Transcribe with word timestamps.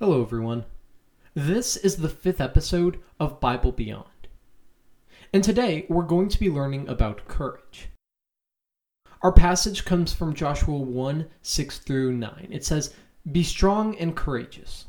Hello, 0.00 0.22
everyone. 0.22 0.64
This 1.34 1.76
is 1.76 1.96
the 1.96 2.08
fifth 2.08 2.40
episode 2.40 3.00
of 3.18 3.40
Bible 3.40 3.72
Beyond. 3.72 4.28
And 5.32 5.42
today 5.42 5.86
we're 5.88 6.04
going 6.04 6.28
to 6.28 6.38
be 6.38 6.48
learning 6.48 6.88
about 6.88 7.26
courage. 7.26 7.88
Our 9.22 9.32
passage 9.32 9.84
comes 9.84 10.12
from 10.12 10.36
Joshua 10.36 10.78
1 10.78 11.26
6 11.42 11.78
through 11.80 12.12
9. 12.12 12.48
It 12.48 12.64
says, 12.64 12.94
Be 13.32 13.42
strong 13.42 13.98
and 13.98 14.14
courageous. 14.14 14.86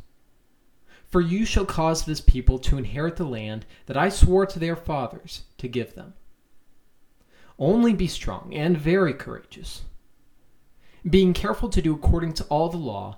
For 1.07 1.21
you 1.21 1.43
shall 1.43 1.65
cause 1.65 2.05
this 2.05 2.21
people 2.21 2.59
to 2.59 2.77
inherit 2.77 3.15
the 3.15 3.25
land 3.25 3.65
that 3.87 3.97
I 3.97 4.09
swore 4.09 4.45
to 4.45 4.59
their 4.59 4.75
fathers 4.75 5.41
to 5.57 5.67
give 5.67 5.95
them. 5.95 6.13
Only 7.57 7.95
be 7.95 8.05
strong 8.05 8.53
and 8.53 8.77
very 8.77 9.15
courageous, 9.15 9.85
being 11.09 11.33
careful 11.33 11.69
to 11.69 11.81
do 11.81 11.95
according 11.95 12.33
to 12.33 12.43
all 12.43 12.69
the 12.69 12.77
law 12.77 13.17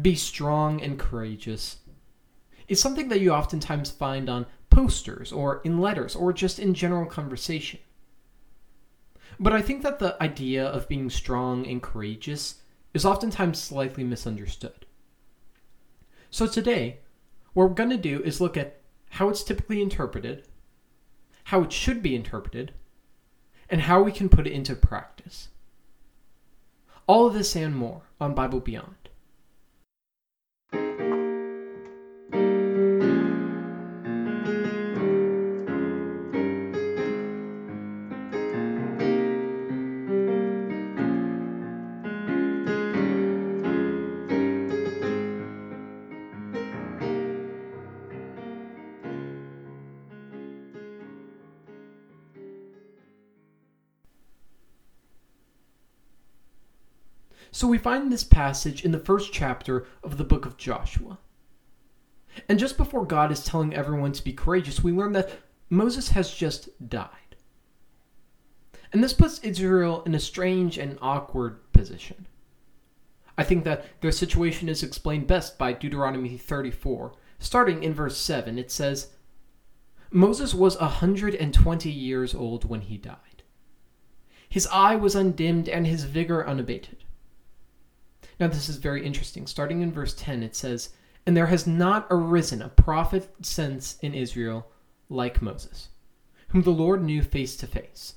be 0.00 0.14
strong 0.14 0.80
and 0.80 0.98
courageous, 0.98 1.78
is 2.68 2.80
something 2.80 3.08
that 3.08 3.20
you 3.20 3.32
oftentimes 3.32 3.90
find 3.90 4.28
on 4.28 4.46
posters 4.70 5.32
or 5.32 5.60
in 5.64 5.78
letters 5.78 6.16
or 6.16 6.32
just 6.32 6.58
in 6.58 6.72
general 6.72 7.04
conversation. 7.04 7.80
But 9.38 9.52
I 9.52 9.60
think 9.60 9.82
that 9.82 9.98
the 9.98 10.20
idea 10.22 10.64
of 10.64 10.88
being 10.88 11.10
strong 11.10 11.66
and 11.66 11.82
courageous 11.82 12.56
is 12.94 13.04
oftentimes 13.04 13.58
slightly 13.58 14.04
misunderstood. 14.04 14.86
So 16.30 16.46
today, 16.46 17.00
what 17.52 17.68
we're 17.68 17.74
going 17.74 17.90
to 17.90 17.96
do 17.96 18.22
is 18.22 18.40
look 18.40 18.56
at 18.56 18.80
how 19.10 19.28
it's 19.28 19.44
typically 19.44 19.82
interpreted, 19.82 20.46
how 21.44 21.62
it 21.62 21.72
should 21.72 22.02
be 22.02 22.14
interpreted, 22.14 22.72
and 23.68 23.82
how 23.82 24.02
we 24.02 24.12
can 24.12 24.28
put 24.28 24.46
it 24.46 24.52
into 24.52 24.74
practice. 24.74 25.48
All 27.06 27.26
of 27.26 27.34
this 27.34 27.54
and 27.56 27.74
more 27.74 28.02
on 28.20 28.34
Bible 28.34 28.60
Beyond. 28.60 29.01
So 57.52 57.68
we 57.68 57.76
find 57.76 58.10
this 58.10 58.24
passage 58.24 58.82
in 58.82 58.92
the 58.92 58.98
first 58.98 59.30
chapter 59.30 59.86
of 60.02 60.16
the 60.16 60.24
book 60.24 60.46
of 60.46 60.56
Joshua. 60.56 61.18
And 62.48 62.58
just 62.58 62.78
before 62.78 63.04
God 63.04 63.30
is 63.30 63.44
telling 63.44 63.74
everyone 63.74 64.12
to 64.12 64.24
be 64.24 64.32
courageous, 64.32 64.82
we 64.82 64.90
learn 64.90 65.12
that 65.12 65.30
Moses 65.68 66.08
has 66.08 66.32
just 66.32 66.70
died. 66.88 67.36
And 68.90 69.04
this 69.04 69.12
puts 69.12 69.38
Israel 69.40 70.02
in 70.04 70.14
a 70.14 70.20
strange 70.20 70.78
and 70.78 70.98
awkward 71.02 71.70
position. 71.74 72.26
I 73.36 73.44
think 73.44 73.64
that 73.64 73.84
their 74.00 74.12
situation 74.12 74.70
is 74.70 74.82
explained 74.82 75.26
best 75.26 75.58
by 75.58 75.74
Deuteronomy 75.74 76.38
34. 76.38 77.12
Starting 77.38 77.82
in 77.82 77.92
verse 77.92 78.16
7, 78.16 78.58
it 78.58 78.70
says, 78.70 79.08
Moses 80.10 80.54
was 80.54 80.76
a 80.76 81.00
120 81.00 81.90
years 81.90 82.34
old 82.34 82.64
when 82.64 82.80
he 82.82 82.96
died. 82.96 83.42
His 84.48 84.66
eye 84.68 84.96
was 84.96 85.14
undimmed 85.14 85.68
and 85.68 85.86
his 85.86 86.04
vigor 86.04 86.46
unabated. 86.46 87.04
Now, 88.42 88.48
this 88.48 88.68
is 88.68 88.78
very 88.78 89.06
interesting. 89.06 89.46
Starting 89.46 89.82
in 89.82 89.92
verse 89.92 90.14
10, 90.14 90.42
it 90.42 90.56
says, 90.56 90.90
And 91.24 91.36
there 91.36 91.46
has 91.46 91.64
not 91.64 92.08
arisen 92.10 92.60
a 92.60 92.68
prophet 92.68 93.32
since 93.40 93.98
in 94.02 94.14
Israel 94.14 94.66
like 95.08 95.40
Moses, 95.40 95.90
whom 96.48 96.62
the 96.62 96.70
Lord 96.70 97.04
knew 97.04 97.22
face 97.22 97.54
to 97.58 97.68
face. 97.68 98.16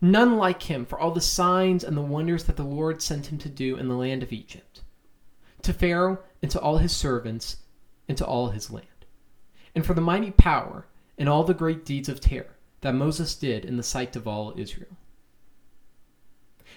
None 0.00 0.36
like 0.36 0.64
him 0.64 0.84
for 0.84 0.98
all 0.98 1.12
the 1.12 1.20
signs 1.20 1.84
and 1.84 1.96
the 1.96 2.02
wonders 2.02 2.42
that 2.46 2.56
the 2.56 2.64
Lord 2.64 3.00
sent 3.00 3.26
him 3.26 3.38
to 3.38 3.48
do 3.48 3.76
in 3.76 3.86
the 3.86 3.94
land 3.94 4.24
of 4.24 4.32
Egypt, 4.32 4.82
to 5.62 5.72
Pharaoh 5.72 6.18
and 6.42 6.50
to 6.50 6.60
all 6.60 6.78
his 6.78 6.90
servants 6.90 7.58
and 8.08 8.18
to 8.18 8.26
all 8.26 8.48
his 8.48 8.72
land, 8.72 9.06
and 9.76 9.86
for 9.86 9.94
the 9.94 10.00
mighty 10.00 10.32
power 10.32 10.88
and 11.16 11.28
all 11.28 11.44
the 11.44 11.54
great 11.54 11.84
deeds 11.84 12.08
of 12.08 12.18
terror 12.18 12.56
that 12.80 12.92
Moses 12.92 13.36
did 13.36 13.64
in 13.64 13.76
the 13.76 13.84
sight 13.84 14.16
of 14.16 14.26
all 14.26 14.52
Israel. 14.56 14.96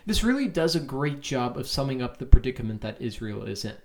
This 0.06 0.24
really 0.24 0.48
does 0.48 0.76
a 0.76 0.80
great 0.80 1.22
job 1.22 1.58
of 1.58 1.68
summing 1.68 2.02
up 2.02 2.18
the 2.18 2.26
predicament 2.26 2.82
that 2.82 3.02
Israel 3.02 3.44
is 3.44 3.66
in. 3.66 3.76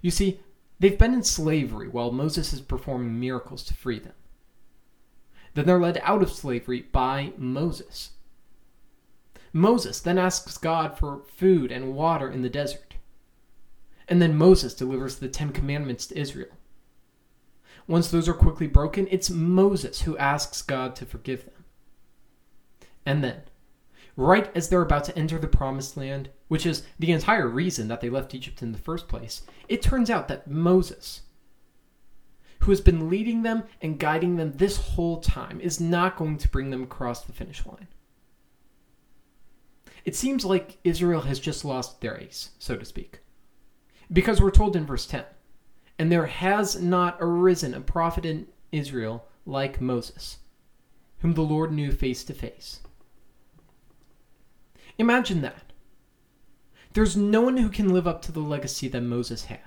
You 0.00 0.10
see, 0.10 0.40
they've 0.78 0.98
been 0.98 1.14
in 1.14 1.22
slavery 1.22 1.88
while 1.88 2.12
Moses 2.12 2.52
is 2.52 2.60
performing 2.60 3.18
miracles 3.18 3.62
to 3.64 3.74
free 3.74 3.98
them. 3.98 4.14
Then 5.54 5.66
they're 5.66 5.80
led 5.80 6.00
out 6.02 6.22
of 6.22 6.32
slavery 6.32 6.82
by 6.92 7.32
Moses. 7.36 8.10
Moses 9.52 10.00
then 10.00 10.18
asks 10.18 10.58
God 10.58 10.98
for 10.98 11.22
food 11.34 11.72
and 11.72 11.94
water 11.94 12.30
in 12.30 12.42
the 12.42 12.50
desert. 12.50 12.94
And 14.06 14.20
then 14.20 14.36
Moses 14.36 14.74
delivers 14.74 15.16
the 15.16 15.28
Ten 15.28 15.50
Commandments 15.50 16.06
to 16.08 16.18
Israel. 16.18 16.52
Once 17.88 18.10
those 18.10 18.28
are 18.28 18.34
quickly 18.34 18.66
broken, 18.66 19.08
it's 19.10 19.30
Moses 19.30 20.02
who 20.02 20.18
asks 20.18 20.60
God 20.60 20.94
to 20.96 21.06
forgive 21.06 21.44
them. 21.44 21.64
And 23.06 23.24
then, 23.24 23.42
right 24.16 24.50
as 24.56 24.68
they're 24.68 24.82
about 24.82 25.04
to 25.04 25.18
enter 25.18 25.38
the 25.38 25.46
promised 25.46 25.96
land, 25.96 26.30
which 26.48 26.66
is 26.66 26.84
the 26.98 27.12
entire 27.12 27.48
reason 27.48 27.88
that 27.88 28.00
they 28.00 28.10
left 28.10 28.34
Egypt 28.34 28.62
in 28.62 28.72
the 28.72 28.78
first 28.78 29.08
place, 29.08 29.42
it 29.68 29.82
turns 29.82 30.10
out 30.10 30.28
that 30.28 30.48
Moses, 30.48 31.22
who 32.60 32.70
has 32.70 32.80
been 32.80 33.10
leading 33.10 33.42
them 33.42 33.64
and 33.82 33.98
guiding 33.98 34.36
them 34.36 34.52
this 34.52 34.76
whole 34.76 35.20
time, 35.20 35.60
is 35.60 35.80
not 35.80 36.16
going 36.16 36.38
to 36.38 36.48
bring 36.48 36.70
them 36.70 36.82
across 36.82 37.22
the 37.22 37.32
finish 37.32 37.64
line. 37.66 37.88
It 40.04 40.16
seems 40.16 40.44
like 40.44 40.78
Israel 40.84 41.22
has 41.22 41.40
just 41.40 41.64
lost 41.64 42.00
their 42.00 42.16
ace, 42.16 42.50
so 42.58 42.76
to 42.76 42.84
speak. 42.84 43.20
Because 44.12 44.40
we're 44.40 44.52
told 44.52 44.76
in 44.76 44.86
verse 44.86 45.04
10, 45.06 45.24
and 45.98 46.12
there 46.12 46.26
has 46.26 46.80
not 46.80 47.16
arisen 47.20 47.74
a 47.74 47.80
prophet 47.80 48.24
in 48.24 48.46
Israel 48.70 49.26
like 49.44 49.80
Moses, 49.80 50.38
whom 51.18 51.34
the 51.34 51.42
Lord 51.42 51.72
knew 51.72 51.90
face 51.90 52.22
to 52.24 52.34
face. 52.34 52.80
Imagine 54.98 55.42
that. 55.42 55.72
There's 56.94 57.16
no 57.16 57.42
one 57.42 57.58
who 57.58 57.68
can 57.68 57.92
live 57.92 58.06
up 58.06 58.22
to 58.22 58.32
the 58.32 58.40
legacy 58.40 58.88
that 58.88 59.02
Moses 59.02 59.44
had. 59.44 59.58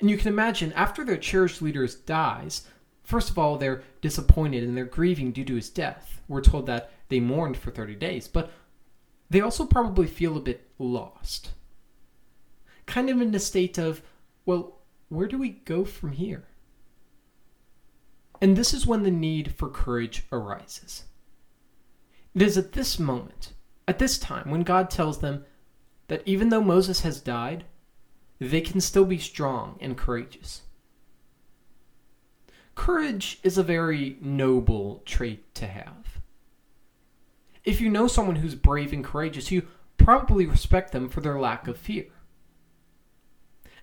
And 0.00 0.08
you 0.10 0.16
can 0.16 0.28
imagine 0.28 0.72
after 0.74 1.04
their 1.04 1.16
cherished 1.16 1.60
leader 1.60 1.88
dies, 2.06 2.66
first 3.02 3.30
of 3.30 3.38
all, 3.38 3.56
they're 3.56 3.82
disappointed 4.00 4.62
and 4.62 4.76
they're 4.76 4.84
grieving 4.84 5.32
due 5.32 5.44
to 5.44 5.56
his 5.56 5.70
death. 5.70 6.20
We're 6.28 6.40
told 6.40 6.66
that 6.66 6.90
they 7.08 7.20
mourned 7.20 7.56
for 7.56 7.70
30 7.70 7.96
days, 7.96 8.28
but 8.28 8.50
they 9.28 9.40
also 9.40 9.64
probably 9.64 10.06
feel 10.06 10.36
a 10.36 10.40
bit 10.40 10.68
lost. 10.78 11.50
Kind 12.86 13.10
of 13.10 13.20
in 13.20 13.34
a 13.34 13.38
state 13.38 13.78
of, 13.78 14.02
well, 14.44 14.78
where 15.08 15.26
do 15.26 15.38
we 15.38 15.50
go 15.50 15.84
from 15.84 16.12
here? 16.12 16.44
And 18.40 18.56
this 18.56 18.74
is 18.74 18.86
when 18.86 19.04
the 19.04 19.10
need 19.10 19.54
for 19.54 19.68
courage 19.68 20.24
arises. 20.32 21.04
It 22.34 22.42
is 22.42 22.58
at 22.58 22.72
this 22.72 22.98
moment 22.98 23.52
at 23.92 23.98
this 23.98 24.16
time, 24.16 24.50
when 24.50 24.62
God 24.62 24.88
tells 24.88 25.18
them 25.18 25.44
that 26.08 26.22
even 26.24 26.48
though 26.48 26.62
Moses 26.62 27.02
has 27.02 27.20
died, 27.20 27.64
they 28.38 28.62
can 28.62 28.80
still 28.80 29.04
be 29.04 29.18
strong 29.18 29.76
and 29.82 29.98
courageous. 29.98 30.62
Courage 32.74 33.38
is 33.42 33.58
a 33.58 33.62
very 33.62 34.16
noble 34.22 35.02
trait 35.04 35.54
to 35.56 35.66
have. 35.66 36.22
If 37.64 37.82
you 37.82 37.90
know 37.90 38.06
someone 38.06 38.36
who's 38.36 38.54
brave 38.54 38.94
and 38.94 39.04
courageous, 39.04 39.50
you 39.50 39.68
probably 39.98 40.46
respect 40.46 40.92
them 40.92 41.10
for 41.10 41.20
their 41.20 41.38
lack 41.38 41.68
of 41.68 41.76
fear. 41.76 42.06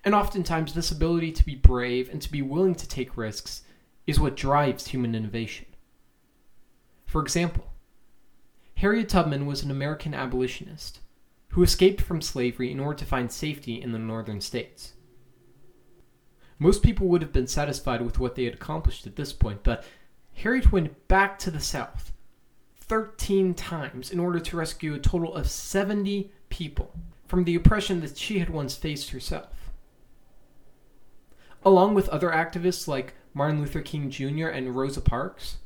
And 0.04 0.12
oftentimes, 0.12 0.74
this 0.74 0.90
ability 0.90 1.30
to 1.30 1.46
be 1.46 1.54
brave 1.54 2.10
and 2.10 2.20
to 2.20 2.32
be 2.32 2.42
willing 2.42 2.74
to 2.74 2.88
take 2.88 3.16
risks 3.16 3.62
is 4.08 4.18
what 4.18 4.34
drives 4.34 4.88
human 4.88 5.14
innovation. 5.14 5.66
For 7.06 7.22
example, 7.22 7.69
Harriet 8.80 9.10
Tubman 9.10 9.44
was 9.44 9.62
an 9.62 9.70
American 9.70 10.14
abolitionist 10.14 11.00
who 11.48 11.62
escaped 11.62 12.00
from 12.00 12.22
slavery 12.22 12.72
in 12.72 12.80
order 12.80 12.98
to 12.98 13.04
find 13.04 13.30
safety 13.30 13.74
in 13.78 13.92
the 13.92 13.98
northern 13.98 14.40
states. 14.40 14.94
Most 16.58 16.82
people 16.82 17.06
would 17.08 17.20
have 17.20 17.32
been 17.32 17.46
satisfied 17.46 18.00
with 18.00 18.18
what 18.18 18.36
they 18.36 18.44
had 18.44 18.54
accomplished 18.54 19.06
at 19.06 19.16
this 19.16 19.34
point, 19.34 19.62
but 19.64 19.84
Harriet 20.32 20.72
went 20.72 21.08
back 21.08 21.38
to 21.40 21.50
the 21.50 21.60
South 21.60 22.14
13 22.76 23.52
times 23.52 24.10
in 24.10 24.18
order 24.18 24.40
to 24.40 24.56
rescue 24.56 24.94
a 24.94 24.98
total 24.98 25.34
of 25.34 25.50
70 25.50 26.32
people 26.48 26.94
from 27.26 27.44
the 27.44 27.56
oppression 27.56 28.00
that 28.00 28.16
she 28.16 28.38
had 28.38 28.48
once 28.48 28.76
faced 28.76 29.10
herself. 29.10 29.72
Along 31.66 31.92
with 31.92 32.08
other 32.08 32.30
activists 32.30 32.88
like 32.88 33.12
Martin 33.34 33.60
Luther 33.60 33.82
King 33.82 34.08
Jr. 34.08 34.46
and 34.46 34.74
Rosa 34.74 35.02
Parks, 35.02 35.58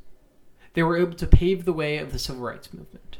they 0.75 0.83
were 0.83 0.99
able 0.99 1.15
to 1.15 1.27
pave 1.27 1.65
the 1.65 1.73
way 1.73 1.99
of 1.99 2.13
the 2.13 2.19
civil 2.19 2.43
rights 2.43 2.73
movement. 2.75 3.19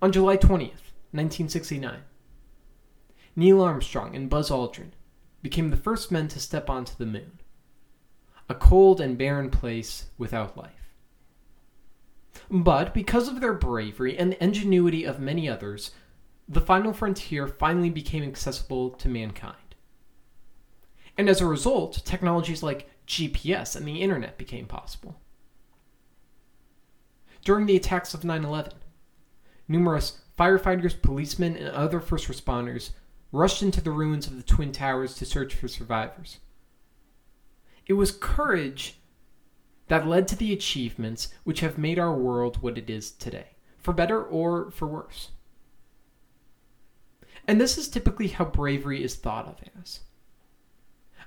On 0.00 0.10
July 0.10 0.36
20th, 0.36 0.90
1969, 1.12 2.00
Neil 3.36 3.62
Armstrong 3.62 4.16
and 4.16 4.28
Buzz 4.28 4.50
Aldrin 4.50 4.90
became 5.42 5.70
the 5.70 5.76
first 5.76 6.10
men 6.10 6.28
to 6.28 6.40
step 6.40 6.68
onto 6.68 6.94
the 6.96 7.06
moon, 7.06 7.38
a 8.48 8.54
cold 8.54 9.00
and 9.00 9.16
barren 9.16 9.50
place 9.50 10.06
without 10.18 10.56
life. 10.56 10.94
But 12.50 12.92
because 12.92 13.28
of 13.28 13.40
their 13.40 13.54
bravery 13.54 14.18
and 14.18 14.32
the 14.32 14.42
ingenuity 14.42 15.04
of 15.04 15.20
many 15.20 15.48
others, 15.48 15.92
the 16.48 16.60
final 16.60 16.92
frontier 16.92 17.46
finally 17.46 17.90
became 17.90 18.24
accessible 18.24 18.90
to 18.90 19.08
mankind. 19.08 19.56
And 21.16 21.28
as 21.28 21.40
a 21.40 21.46
result, 21.46 22.04
technologies 22.04 22.62
like 22.62 22.90
GPS 23.06 23.76
and 23.76 23.86
the 23.86 24.00
internet 24.00 24.38
became 24.38 24.66
possible. 24.66 25.21
During 27.44 27.66
the 27.66 27.76
attacks 27.76 28.14
of 28.14 28.24
9 28.24 28.44
11, 28.44 28.72
numerous 29.68 30.20
firefighters, 30.38 31.00
policemen, 31.00 31.56
and 31.56 31.68
other 31.68 32.00
first 32.00 32.28
responders 32.28 32.90
rushed 33.32 33.62
into 33.62 33.80
the 33.80 33.90
ruins 33.90 34.26
of 34.26 34.36
the 34.36 34.42
Twin 34.42 34.72
Towers 34.72 35.14
to 35.16 35.26
search 35.26 35.54
for 35.54 35.68
survivors. 35.68 36.38
It 37.86 37.94
was 37.94 38.12
courage 38.12 38.98
that 39.88 40.06
led 40.06 40.28
to 40.28 40.36
the 40.36 40.52
achievements 40.52 41.28
which 41.44 41.60
have 41.60 41.78
made 41.78 41.98
our 41.98 42.14
world 42.14 42.62
what 42.62 42.78
it 42.78 42.88
is 42.88 43.10
today, 43.10 43.48
for 43.78 43.92
better 43.92 44.22
or 44.22 44.70
for 44.70 44.86
worse. 44.86 45.30
And 47.48 47.60
this 47.60 47.76
is 47.76 47.88
typically 47.88 48.28
how 48.28 48.44
bravery 48.44 49.02
is 49.02 49.16
thought 49.16 49.46
of 49.46 49.56
as 49.80 50.00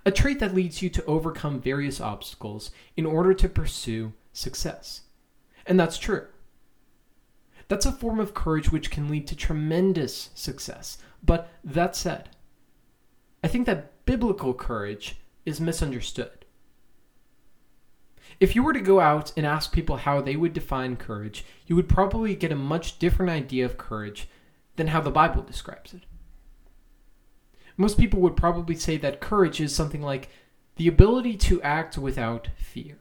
a 0.05 0.11
trait 0.11 0.39
that 0.39 0.53
leads 0.53 0.81
you 0.81 0.89
to 0.89 1.05
overcome 1.05 1.59
various 1.59 1.99
obstacles 1.99 2.69
in 2.95 3.05
order 3.05 3.33
to 3.33 3.49
pursue 3.49 4.13
success. 4.31 5.01
And 5.65 5.79
that's 5.79 5.97
true. 5.97 6.27
That's 7.67 7.85
a 7.85 7.91
form 7.91 8.19
of 8.19 8.33
courage 8.33 8.71
which 8.71 8.91
can 8.91 9.09
lead 9.09 9.27
to 9.27 9.35
tremendous 9.35 10.29
success. 10.35 10.97
But 11.23 11.49
that 11.63 11.95
said, 11.95 12.29
I 13.43 13.47
think 13.47 13.65
that 13.65 14.05
biblical 14.05 14.53
courage 14.53 15.17
is 15.45 15.59
misunderstood. 15.59 16.45
If 18.39 18.55
you 18.55 18.63
were 18.63 18.73
to 18.73 18.81
go 18.81 18.99
out 18.99 19.31
and 19.37 19.45
ask 19.45 19.71
people 19.71 19.97
how 19.97 20.21
they 20.21 20.35
would 20.35 20.53
define 20.53 20.97
courage, 20.97 21.45
you 21.65 21.75
would 21.75 21.87
probably 21.87 22.35
get 22.35 22.51
a 22.51 22.55
much 22.55 22.99
different 22.99 23.31
idea 23.31 23.65
of 23.65 23.77
courage 23.77 24.27
than 24.75 24.87
how 24.87 25.01
the 25.01 25.11
Bible 25.11 25.41
describes 25.41 25.93
it. 25.93 26.03
Most 27.77 27.97
people 27.97 28.19
would 28.21 28.35
probably 28.35 28.75
say 28.75 28.97
that 28.97 29.19
courage 29.19 29.61
is 29.61 29.73
something 29.73 30.01
like 30.01 30.29
the 30.75 30.87
ability 30.87 31.37
to 31.37 31.61
act 31.61 31.97
without 31.97 32.49
fear, 32.57 32.97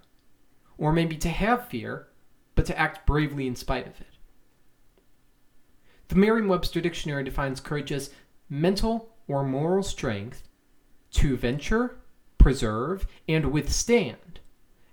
or 0.79 0.93
maybe 0.93 1.17
to 1.17 1.29
have 1.29 1.69
fear, 1.69 2.09
but 2.55 2.67
to 2.67 2.79
act 2.79 3.07
bravely 3.07 3.47
in 3.47 3.57
spite 3.57 3.87
of 3.87 4.01
it. 4.01 4.07
The 6.09 6.17
Merriam 6.17 6.49
Webster 6.49 6.81
Dictionary 6.81 7.25
defines 7.25 7.61
courage 7.61 7.91
as 7.91 8.11
mental 8.49 9.15
or 9.27 9.43
moral 9.43 9.83
strength 9.83 10.47
to 11.13 11.37
venture, 11.37 11.97
preserve, 12.39 13.07
and 13.29 13.53
withstand 13.53 14.41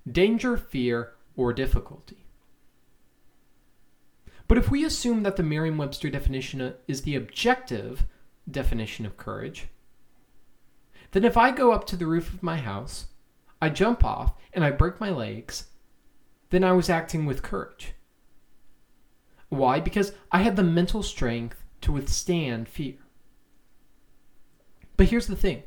danger, 0.10 0.58
fear, 0.58 1.13
or 1.36 1.54
difficulty. 1.54 2.25
But 4.48 4.58
if 4.58 4.69
we 4.69 4.84
assume 4.84 5.24
that 5.24 5.36
the 5.36 5.44
Merriam 5.44 5.78
Webster 5.78 6.10
definition 6.10 6.62
uh, 6.62 6.74
is 6.88 7.04
the 7.04 7.16
objective 7.16 8.06
definition 8.50 9.06
of 9.06 9.18
courage, 9.18 9.68
then 11.12 11.24
if 11.24 11.38
I 11.38 11.52
go 11.52 11.72
up 11.72 11.86
to 11.88 11.96
the 11.96 12.06
roof 12.06 12.34
of 12.34 12.44
my 12.44 12.58
house, 12.58 13.08
I 13.62 13.69
jump 13.69 14.04
off, 14.04 14.34
and 14.54 14.63
I 14.63 14.72
break 14.72 15.00
my 15.00 15.10
legs, 15.10 15.68
then 16.51 16.63
I 16.63 16.74
was 16.74 16.89
acting 16.89 17.25
with 17.25 17.42
courage. 17.42 17.94
Why? 19.50 19.80
Because 19.80 20.13
I 20.31 20.44
had 20.44 20.56
the 20.56 20.63
mental 20.63 21.01
strength 21.01 21.63
to 21.81 21.92
withstand 21.92 22.69
fear. 22.69 22.95
But 24.95 25.07
here's 25.07 25.27
the 25.27 25.36
thing 25.36 25.63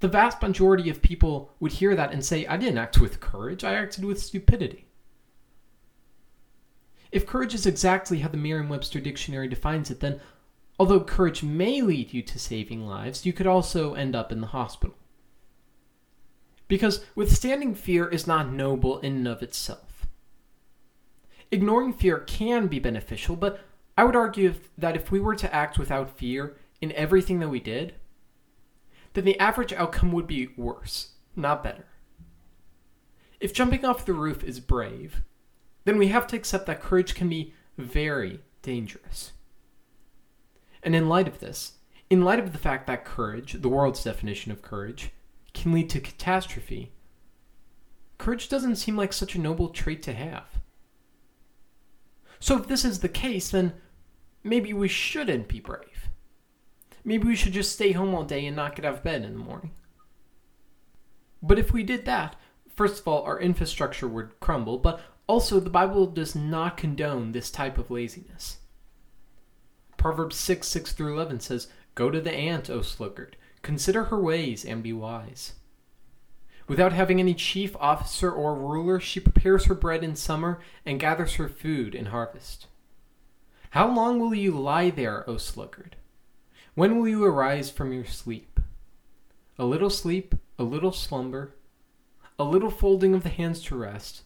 the 0.00 0.08
vast 0.08 0.42
majority 0.42 0.90
of 0.90 1.02
people 1.02 1.52
would 1.60 1.72
hear 1.72 1.94
that 1.94 2.12
and 2.12 2.24
say, 2.24 2.46
I 2.46 2.56
didn't 2.56 2.78
act 2.78 3.00
with 3.00 3.20
courage, 3.20 3.64
I 3.64 3.74
acted 3.74 4.04
with 4.04 4.20
stupidity. 4.20 4.86
If 7.10 7.26
courage 7.26 7.54
is 7.54 7.66
exactly 7.66 8.18
how 8.18 8.28
the 8.28 8.36
Merriam 8.36 8.68
Webster 8.68 9.00
Dictionary 9.00 9.48
defines 9.48 9.90
it, 9.90 10.00
then 10.00 10.20
although 10.78 11.00
courage 11.00 11.42
may 11.42 11.80
lead 11.80 12.12
you 12.12 12.22
to 12.22 12.38
saving 12.38 12.86
lives, 12.86 13.24
you 13.24 13.32
could 13.32 13.46
also 13.46 13.94
end 13.94 14.14
up 14.14 14.30
in 14.30 14.40
the 14.40 14.48
hospital. 14.48 14.94
Because 16.68 17.04
withstanding 17.14 17.74
fear 17.74 18.06
is 18.08 18.26
not 18.26 18.52
noble 18.52 18.98
in 19.00 19.16
and 19.16 19.28
of 19.28 19.42
itself. 19.42 19.87
Ignoring 21.50 21.94
fear 21.94 22.18
can 22.18 22.66
be 22.66 22.78
beneficial, 22.78 23.36
but 23.36 23.60
I 23.96 24.04
would 24.04 24.16
argue 24.16 24.54
that 24.76 24.96
if 24.96 25.10
we 25.10 25.18
were 25.18 25.34
to 25.36 25.54
act 25.54 25.78
without 25.78 26.18
fear 26.18 26.56
in 26.80 26.92
everything 26.92 27.40
that 27.40 27.48
we 27.48 27.60
did, 27.60 27.94
then 29.14 29.24
the 29.24 29.38
average 29.40 29.72
outcome 29.72 30.12
would 30.12 30.26
be 30.26 30.48
worse, 30.56 31.12
not 31.34 31.64
better. 31.64 31.86
If 33.40 33.54
jumping 33.54 33.84
off 33.84 34.04
the 34.04 34.12
roof 34.12 34.44
is 34.44 34.60
brave, 34.60 35.22
then 35.84 35.96
we 35.96 36.08
have 36.08 36.26
to 36.28 36.36
accept 36.36 36.66
that 36.66 36.82
courage 36.82 37.14
can 37.14 37.28
be 37.28 37.54
very 37.76 38.40
dangerous. 38.62 39.32
And 40.82 40.94
in 40.94 41.08
light 41.08 41.28
of 41.28 41.40
this, 41.40 41.72
in 42.10 42.24
light 42.24 42.38
of 42.38 42.52
the 42.52 42.58
fact 42.58 42.86
that 42.86 43.04
courage, 43.04 43.54
the 43.54 43.68
world's 43.68 44.04
definition 44.04 44.52
of 44.52 44.62
courage, 44.62 45.10
can 45.54 45.72
lead 45.72 45.88
to 45.90 46.00
catastrophe, 46.00 46.92
courage 48.18 48.48
doesn't 48.48 48.76
seem 48.76 48.96
like 48.96 49.12
such 49.12 49.34
a 49.34 49.40
noble 49.40 49.70
trait 49.70 50.02
to 50.04 50.12
have. 50.12 50.57
So, 52.40 52.56
if 52.58 52.66
this 52.66 52.84
is 52.84 53.00
the 53.00 53.08
case, 53.08 53.50
then 53.50 53.74
maybe 54.44 54.72
we 54.72 54.88
shouldn't 54.88 55.48
be 55.48 55.60
brave. 55.60 56.08
Maybe 57.04 57.26
we 57.26 57.36
should 57.36 57.52
just 57.52 57.72
stay 57.72 57.92
home 57.92 58.14
all 58.14 58.24
day 58.24 58.46
and 58.46 58.56
not 58.56 58.76
get 58.76 58.84
out 58.84 58.94
of 58.94 59.02
bed 59.02 59.24
in 59.24 59.32
the 59.32 59.38
morning. 59.38 59.72
But 61.42 61.58
if 61.58 61.72
we 61.72 61.82
did 61.82 62.04
that, 62.04 62.36
first 62.74 63.00
of 63.00 63.08
all, 63.08 63.22
our 63.22 63.40
infrastructure 63.40 64.08
would 64.08 64.38
crumble, 64.40 64.78
but 64.78 65.00
also 65.26 65.60
the 65.60 65.70
Bible 65.70 66.06
does 66.06 66.34
not 66.34 66.76
condone 66.76 67.32
this 67.32 67.50
type 67.50 67.78
of 67.78 67.90
laziness. 67.90 68.58
Proverbs 69.96 70.36
6 70.36 70.66
6 70.66 70.92
through 70.92 71.14
11 71.14 71.40
says, 71.40 71.68
Go 71.94 72.10
to 72.10 72.20
the 72.20 72.32
ant, 72.32 72.70
O 72.70 72.82
sluggard, 72.82 73.36
consider 73.62 74.04
her 74.04 74.20
ways 74.20 74.64
and 74.64 74.82
be 74.82 74.92
wise. 74.92 75.54
Without 76.68 76.92
having 76.92 77.18
any 77.18 77.32
chief 77.32 77.74
officer 77.80 78.30
or 78.30 78.54
ruler, 78.54 79.00
she 79.00 79.18
prepares 79.18 79.64
her 79.64 79.74
bread 79.74 80.04
in 80.04 80.14
summer 80.14 80.60
and 80.84 81.00
gathers 81.00 81.34
her 81.36 81.48
food 81.48 81.94
in 81.94 82.06
harvest. 82.06 82.66
How 83.70 83.92
long 83.92 84.20
will 84.20 84.34
you 84.34 84.52
lie 84.52 84.90
there, 84.90 85.28
O 85.28 85.38
sluggard? 85.38 85.96
When 86.74 86.98
will 86.98 87.08
you 87.08 87.24
arise 87.24 87.70
from 87.70 87.92
your 87.92 88.04
sleep? 88.04 88.60
A 89.58 89.64
little 89.64 89.90
sleep, 89.90 90.34
a 90.58 90.62
little 90.62 90.92
slumber, 90.92 91.54
a 92.38 92.44
little 92.44 92.70
folding 92.70 93.14
of 93.14 93.22
the 93.22 93.30
hands 93.30 93.62
to 93.64 93.76
rest, 93.76 94.22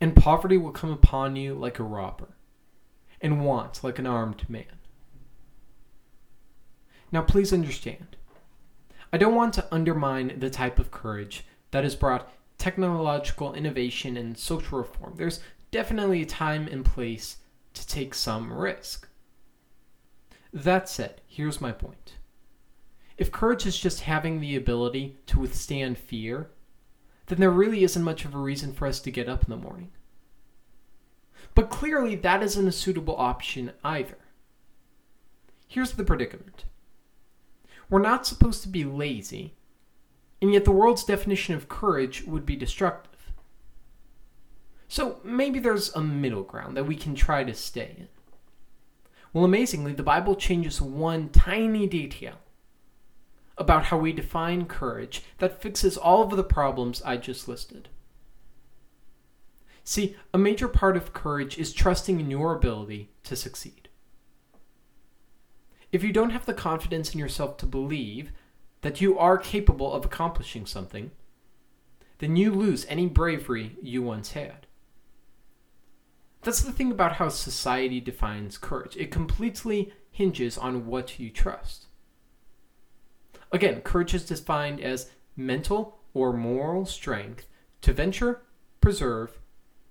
and 0.00 0.16
poverty 0.16 0.56
will 0.56 0.70
come 0.70 0.90
upon 0.90 1.36
you 1.36 1.54
like 1.54 1.78
a 1.78 1.84
robber 1.84 2.28
and 3.20 3.44
want 3.44 3.84
like 3.84 3.98
an 3.98 4.06
armed 4.06 4.48
man. 4.48 4.78
Now, 7.12 7.22
please 7.22 7.52
understand, 7.52 8.16
I 9.12 9.18
don't 9.18 9.34
want 9.34 9.54
to 9.54 9.66
undermine 9.72 10.38
the 10.38 10.50
type 10.50 10.78
of 10.78 10.90
courage 10.90 11.44
that 11.72 11.84
has 11.84 11.96
brought 11.96 12.30
technological 12.58 13.54
innovation 13.54 14.16
and 14.16 14.36
social 14.36 14.78
reform. 14.78 15.14
There's 15.16 15.40
definitely 15.70 16.22
a 16.22 16.26
time 16.26 16.68
and 16.68 16.84
place 16.84 17.38
to 17.74 17.86
take 17.86 18.14
some 18.14 18.52
risk. 18.52 19.08
That 20.52 20.88
said, 20.88 21.20
here's 21.26 21.60
my 21.60 21.72
point. 21.72 22.16
If 23.16 23.30
courage 23.30 23.66
is 23.66 23.78
just 23.78 24.00
having 24.00 24.40
the 24.40 24.56
ability 24.56 25.18
to 25.26 25.38
withstand 25.38 25.98
fear, 25.98 26.50
then 27.26 27.38
there 27.38 27.50
really 27.50 27.84
isn't 27.84 28.02
much 28.02 28.24
of 28.24 28.34
a 28.34 28.38
reason 28.38 28.72
for 28.72 28.86
us 28.86 29.00
to 29.00 29.10
get 29.10 29.28
up 29.28 29.44
in 29.44 29.50
the 29.50 29.56
morning. 29.56 29.90
But 31.54 31.70
clearly, 31.70 32.14
that 32.16 32.42
isn't 32.42 32.66
a 32.66 32.72
suitable 32.72 33.16
option 33.16 33.72
either. 33.84 34.18
Here's 35.68 35.92
the 35.92 36.04
predicament 36.04 36.64
we're 37.90 38.00
not 38.00 38.26
supposed 38.26 38.62
to 38.62 38.68
be 38.68 38.84
lazy, 38.84 39.54
and 40.40 40.52
yet 40.52 40.64
the 40.64 40.70
world's 40.70 41.04
definition 41.04 41.54
of 41.54 41.68
courage 41.68 42.22
would 42.24 42.46
be 42.46 42.56
destructive. 42.56 43.32
So 44.88 45.20
maybe 45.22 45.58
there's 45.58 45.94
a 45.94 46.00
middle 46.00 46.42
ground 46.42 46.76
that 46.76 46.86
we 46.86 46.96
can 46.96 47.14
try 47.14 47.44
to 47.44 47.54
stay 47.54 47.94
in. 47.98 48.08
Well, 49.32 49.44
amazingly, 49.44 49.92
the 49.92 50.02
Bible 50.02 50.34
changes 50.34 50.80
one 50.80 51.28
tiny 51.28 51.86
detail 51.86 52.36
about 53.58 53.84
how 53.84 53.98
we 53.98 54.12
define 54.12 54.64
courage 54.64 55.22
that 55.38 55.60
fixes 55.60 55.96
all 55.96 56.22
of 56.22 56.36
the 56.36 56.42
problems 56.42 57.02
I 57.02 57.18
just 57.18 57.46
listed. 57.46 57.88
See, 59.84 60.16
a 60.32 60.38
major 60.38 60.66
part 60.66 60.96
of 60.96 61.12
courage 61.12 61.58
is 61.58 61.72
trusting 61.72 62.18
in 62.18 62.30
your 62.30 62.56
ability 62.56 63.10
to 63.24 63.36
succeed. 63.36 63.89
If 65.92 66.04
you 66.04 66.12
don't 66.12 66.30
have 66.30 66.46
the 66.46 66.54
confidence 66.54 67.12
in 67.12 67.18
yourself 67.18 67.56
to 67.58 67.66
believe 67.66 68.32
that 68.82 69.00
you 69.00 69.18
are 69.18 69.36
capable 69.36 69.92
of 69.92 70.04
accomplishing 70.04 70.66
something, 70.66 71.10
then 72.18 72.36
you 72.36 72.52
lose 72.52 72.86
any 72.88 73.06
bravery 73.06 73.76
you 73.82 74.02
once 74.02 74.32
had. 74.32 74.66
That's 76.42 76.62
the 76.62 76.72
thing 76.72 76.90
about 76.90 77.14
how 77.14 77.28
society 77.28 78.00
defines 78.00 78.56
courage. 78.56 78.96
It 78.96 79.10
completely 79.10 79.92
hinges 80.10 80.56
on 80.56 80.86
what 80.86 81.18
you 81.18 81.30
trust. 81.30 81.86
Again, 83.52 83.80
courage 83.80 84.14
is 84.14 84.24
defined 84.24 84.80
as 84.80 85.10
mental 85.36 85.98
or 86.14 86.32
moral 86.32 86.86
strength 86.86 87.46
to 87.82 87.92
venture, 87.92 88.42
preserve, 88.80 89.38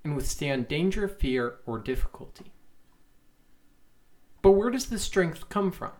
and 0.03 0.15
withstand 0.15 0.67
danger, 0.67 1.07
fear, 1.07 1.55
or 1.65 1.77
difficulty. 1.77 2.51
But 4.41 4.51
where 4.51 4.69
does 4.69 4.87
this 4.87 5.03
strength 5.03 5.49
come 5.49 5.71
from? 5.71 5.91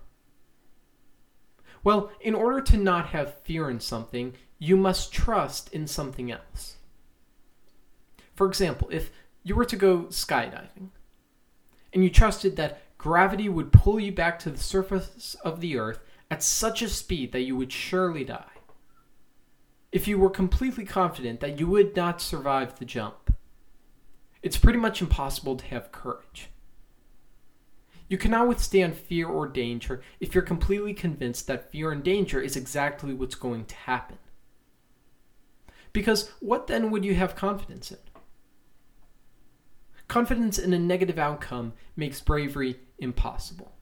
Well, 1.83 2.11
in 2.21 2.35
order 2.35 2.61
to 2.61 2.77
not 2.77 3.07
have 3.07 3.41
fear 3.41 3.69
in 3.69 3.79
something, 3.79 4.33
you 4.57 4.75
must 4.75 5.13
trust 5.13 5.73
in 5.73 5.87
something 5.87 6.31
else. 6.31 6.77
For 8.35 8.47
example, 8.47 8.89
if 8.91 9.11
you 9.43 9.55
were 9.55 9.65
to 9.65 9.75
go 9.75 10.03
skydiving 10.05 10.89
and 11.93 12.03
you 12.03 12.09
trusted 12.09 12.55
that 12.55 12.81
gravity 12.97 13.49
would 13.49 13.71
pull 13.71 13.99
you 13.99 14.11
back 14.11 14.39
to 14.39 14.49
the 14.49 14.57
surface 14.57 15.35
of 15.43 15.61
the 15.61 15.77
earth 15.77 15.99
at 16.29 16.43
such 16.43 16.81
a 16.81 16.89
speed 16.89 17.31
that 17.31 17.41
you 17.41 17.55
would 17.55 17.71
surely 17.71 18.23
die, 18.23 18.45
if 19.91 20.07
you 20.07 20.19
were 20.19 20.29
completely 20.29 20.85
confident 20.85 21.39
that 21.39 21.59
you 21.59 21.67
would 21.67 21.95
not 21.95 22.21
survive 22.21 22.77
the 22.77 22.85
jump, 22.85 23.33
it's 24.43 24.57
pretty 24.57 24.79
much 24.79 25.01
impossible 25.01 25.55
to 25.55 25.65
have 25.65 25.91
courage. 25.91 26.49
You 28.09 28.17
cannot 28.17 28.47
withstand 28.47 28.95
fear 28.95 29.27
or 29.27 29.47
danger 29.47 30.01
if 30.19 30.33
you're 30.33 30.43
completely 30.43 30.95
convinced 30.95 31.45
that 31.47 31.71
fear 31.71 31.91
and 31.91 32.03
danger 32.03 32.41
is 32.41 32.55
exactly 32.55 33.13
what's 33.13 33.35
going 33.35 33.65
to 33.65 33.75
happen. 33.75 34.17
Because 35.93 36.29
what 36.39 36.67
then 36.67 36.89
would 36.89 37.05
you 37.05 37.13
have 37.15 37.35
confidence 37.35 37.91
in? 37.91 37.97
Confidence 40.07 40.57
in 40.57 40.73
a 40.73 40.79
negative 40.79 41.19
outcome 41.19 41.73
makes 41.95 42.19
bravery 42.19 42.79
impossible. 42.97 43.73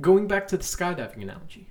Going 0.00 0.26
back 0.26 0.48
to 0.48 0.56
the 0.56 0.64
skydiving 0.64 1.22
analogy. 1.22 1.70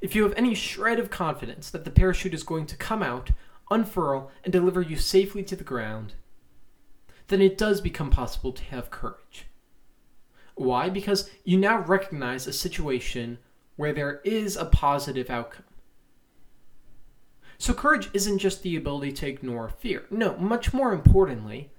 If 0.00 0.16
you 0.16 0.24
have 0.24 0.34
any 0.36 0.54
shred 0.56 0.98
of 0.98 1.10
confidence 1.10 1.70
that 1.70 1.84
the 1.84 1.92
parachute 1.92 2.34
is 2.34 2.42
going 2.42 2.66
to 2.66 2.76
come 2.76 3.04
out, 3.04 3.30
unfurl, 3.70 4.32
and 4.42 4.52
deliver 4.52 4.82
you 4.82 4.96
safely 4.96 5.44
to 5.44 5.54
the 5.54 5.62
ground, 5.62 6.14
then 7.28 7.40
it 7.40 7.56
does 7.56 7.80
become 7.80 8.10
possible 8.10 8.50
to 8.50 8.64
have 8.64 8.90
courage. 8.90 9.46
Why? 10.54 10.88
Because 10.88 11.30
you 11.44 11.58
now 11.58 11.80
recognize 11.80 12.46
a 12.46 12.52
situation 12.52 13.38
where 13.76 13.92
there 13.92 14.20
is 14.24 14.56
a 14.56 14.66
positive 14.66 15.30
outcome. 15.30 15.64
So, 17.58 17.72
courage 17.72 18.10
isn't 18.12 18.38
just 18.38 18.62
the 18.62 18.76
ability 18.76 19.12
to 19.12 19.28
ignore 19.28 19.68
fear. 19.68 20.04
No, 20.10 20.36
much 20.36 20.72
more 20.74 20.92
importantly, 20.92 21.70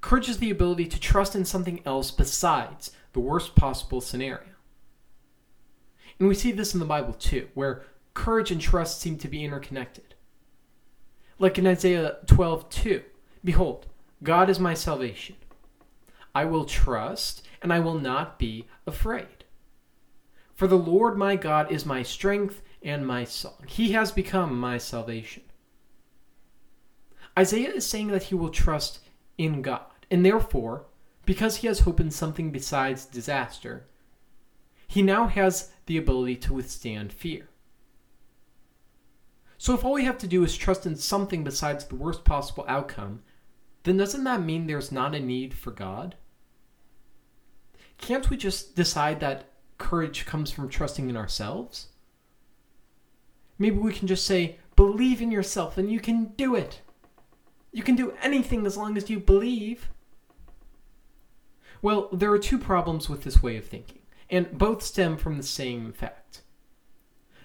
courage 0.00 0.28
is 0.28 0.38
the 0.38 0.50
ability 0.50 0.86
to 0.86 1.00
trust 1.00 1.36
in 1.36 1.44
something 1.44 1.80
else 1.84 2.10
besides 2.10 2.92
the 3.12 3.20
worst 3.20 3.54
possible 3.54 4.00
scenario. 4.00 4.54
And 6.18 6.28
we 6.28 6.34
see 6.34 6.52
this 6.52 6.72
in 6.72 6.80
the 6.80 6.86
Bible 6.86 7.12
too, 7.12 7.48
where 7.54 7.84
courage 8.14 8.50
and 8.50 8.60
trust 8.60 9.00
seem 9.00 9.18
to 9.18 9.28
be 9.28 9.44
interconnected. 9.44 10.14
Like 11.38 11.58
in 11.58 11.66
Isaiah 11.66 12.16
12 12.26 12.70
2, 12.70 13.02
Behold, 13.46 13.86
God 14.24 14.50
is 14.50 14.58
my 14.58 14.74
salvation. 14.74 15.36
I 16.34 16.46
will 16.46 16.64
trust 16.64 17.45
and 17.62 17.72
I 17.72 17.80
will 17.80 17.98
not 17.98 18.38
be 18.38 18.66
afraid. 18.86 19.44
For 20.54 20.66
the 20.66 20.76
Lord 20.78 21.18
my 21.18 21.36
God 21.36 21.70
is 21.70 21.84
my 21.84 22.02
strength 22.02 22.62
and 22.82 23.06
my 23.06 23.24
song. 23.24 23.64
He 23.66 23.92
has 23.92 24.10
become 24.12 24.58
my 24.58 24.78
salvation. 24.78 25.42
Isaiah 27.38 27.72
is 27.72 27.86
saying 27.86 28.08
that 28.08 28.24
he 28.24 28.34
will 28.34 28.48
trust 28.48 29.00
in 29.36 29.60
God, 29.60 29.84
and 30.10 30.24
therefore, 30.24 30.86
because 31.26 31.56
he 31.56 31.66
has 31.66 31.80
hope 31.80 32.00
in 32.00 32.10
something 32.10 32.50
besides 32.50 33.04
disaster, 33.04 33.86
he 34.86 35.02
now 35.02 35.26
has 35.26 35.72
the 35.86 35.98
ability 35.98 36.36
to 36.36 36.54
withstand 36.54 37.12
fear. 37.12 37.48
So, 39.58 39.74
if 39.74 39.84
all 39.84 39.94
we 39.94 40.04
have 40.04 40.18
to 40.18 40.26
do 40.26 40.44
is 40.44 40.56
trust 40.56 40.86
in 40.86 40.96
something 40.96 41.42
besides 41.42 41.84
the 41.84 41.96
worst 41.96 42.24
possible 42.24 42.64
outcome, 42.68 43.22
then 43.82 43.96
doesn't 43.96 44.24
that 44.24 44.42
mean 44.42 44.66
there's 44.66 44.92
not 44.92 45.14
a 45.14 45.20
need 45.20 45.54
for 45.54 45.70
God? 45.70 46.14
Can't 47.98 48.28
we 48.30 48.36
just 48.36 48.76
decide 48.76 49.20
that 49.20 49.50
courage 49.78 50.26
comes 50.26 50.50
from 50.50 50.68
trusting 50.68 51.08
in 51.08 51.16
ourselves? 51.16 51.88
Maybe 53.58 53.78
we 53.78 53.92
can 53.92 54.06
just 54.06 54.26
say, 54.26 54.58
believe 54.74 55.22
in 55.22 55.30
yourself 55.30 55.78
and 55.78 55.90
you 55.90 56.00
can 56.00 56.32
do 56.36 56.54
it. 56.54 56.82
You 57.72 57.82
can 57.82 57.96
do 57.96 58.14
anything 58.22 58.66
as 58.66 58.76
long 58.76 58.96
as 58.96 59.10
you 59.10 59.20
believe. 59.20 59.88
Well, 61.82 62.08
there 62.12 62.32
are 62.32 62.38
two 62.38 62.58
problems 62.58 63.08
with 63.08 63.24
this 63.24 63.42
way 63.42 63.56
of 63.56 63.66
thinking, 63.66 64.00
and 64.30 64.56
both 64.56 64.82
stem 64.82 65.16
from 65.16 65.36
the 65.36 65.42
same 65.42 65.92
fact. 65.92 66.42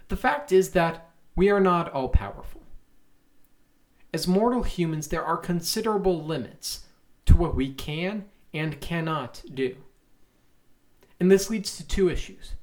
The 0.08 0.15
fact 0.15 0.51
is 0.51 0.72
that 0.72 1.10
we 1.36 1.50
are 1.50 1.60
not 1.60 1.91
all 1.91 2.10
powerful. 2.10 2.62
As 4.13 4.27
mortal 4.27 4.63
humans, 4.63 5.08
there 5.08 5.24
are 5.24 5.38
considerable 5.38 6.24
limits 6.24 6.86
to 7.25 7.36
what 7.36 7.55
we 7.55 7.74
can 7.74 8.25
and 8.53 8.81
cannot 8.81 9.43
do. 9.53 9.75
And 11.21 11.29
this 11.29 11.51
leads 11.51 11.77
to 11.77 11.87
two 11.87 12.09
issues. 12.09 12.55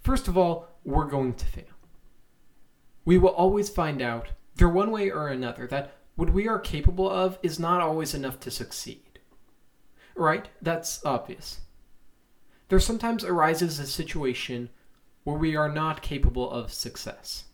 First 0.00 0.28
of 0.28 0.38
all, 0.38 0.68
we're 0.84 1.06
going 1.06 1.34
to 1.34 1.44
fail. 1.44 1.64
We 3.04 3.18
will 3.18 3.30
always 3.30 3.68
find 3.68 4.00
out, 4.00 4.28
through 4.56 4.68
one 4.68 4.92
way 4.92 5.10
or 5.10 5.26
another, 5.26 5.66
that 5.66 5.94
what 6.14 6.32
we 6.32 6.46
are 6.46 6.60
capable 6.60 7.10
of 7.10 7.36
is 7.42 7.58
not 7.58 7.80
always 7.80 8.14
enough 8.14 8.38
to 8.40 8.52
succeed. 8.52 9.18
Right? 10.14 10.48
That's 10.62 11.04
obvious. 11.04 11.62
There 12.68 12.78
sometimes 12.78 13.24
arises 13.24 13.80
a 13.80 13.88
situation 13.88 14.70
where 15.24 15.36
we 15.36 15.56
are 15.56 15.68
not 15.68 16.00
capable 16.00 16.48
of 16.48 16.72
success. 16.72 17.46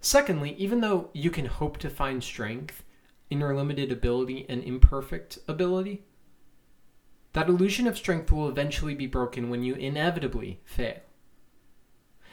Secondly, 0.00 0.54
even 0.56 0.80
though 0.80 1.10
you 1.12 1.30
can 1.30 1.44
hope 1.44 1.76
to 1.78 1.90
find 1.90 2.24
strength 2.24 2.82
in 3.28 3.40
your 3.40 3.54
limited 3.54 3.92
ability 3.92 4.46
and 4.48 4.64
imperfect 4.64 5.38
ability, 5.46 6.06
that 7.36 7.50
illusion 7.50 7.86
of 7.86 7.98
strength 7.98 8.32
will 8.32 8.48
eventually 8.48 8.94
be 8.94 9.06
broken 9.06 9.50
when 9.50 9.62
you 9.62 9.74
inevitably 9.74 10.58
fail. 10.64 11.00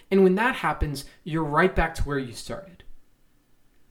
And 0.09 0.23
when 0.23 0.35
that 0.35 0.55
happens, 0.55 1.03
you're 1.25 1.43
right 1.43 1.75
back 1.75 1.93
to 1.95 2.03
where 2.03 2.17
you 2.17 2.31
started. 2.31 2.85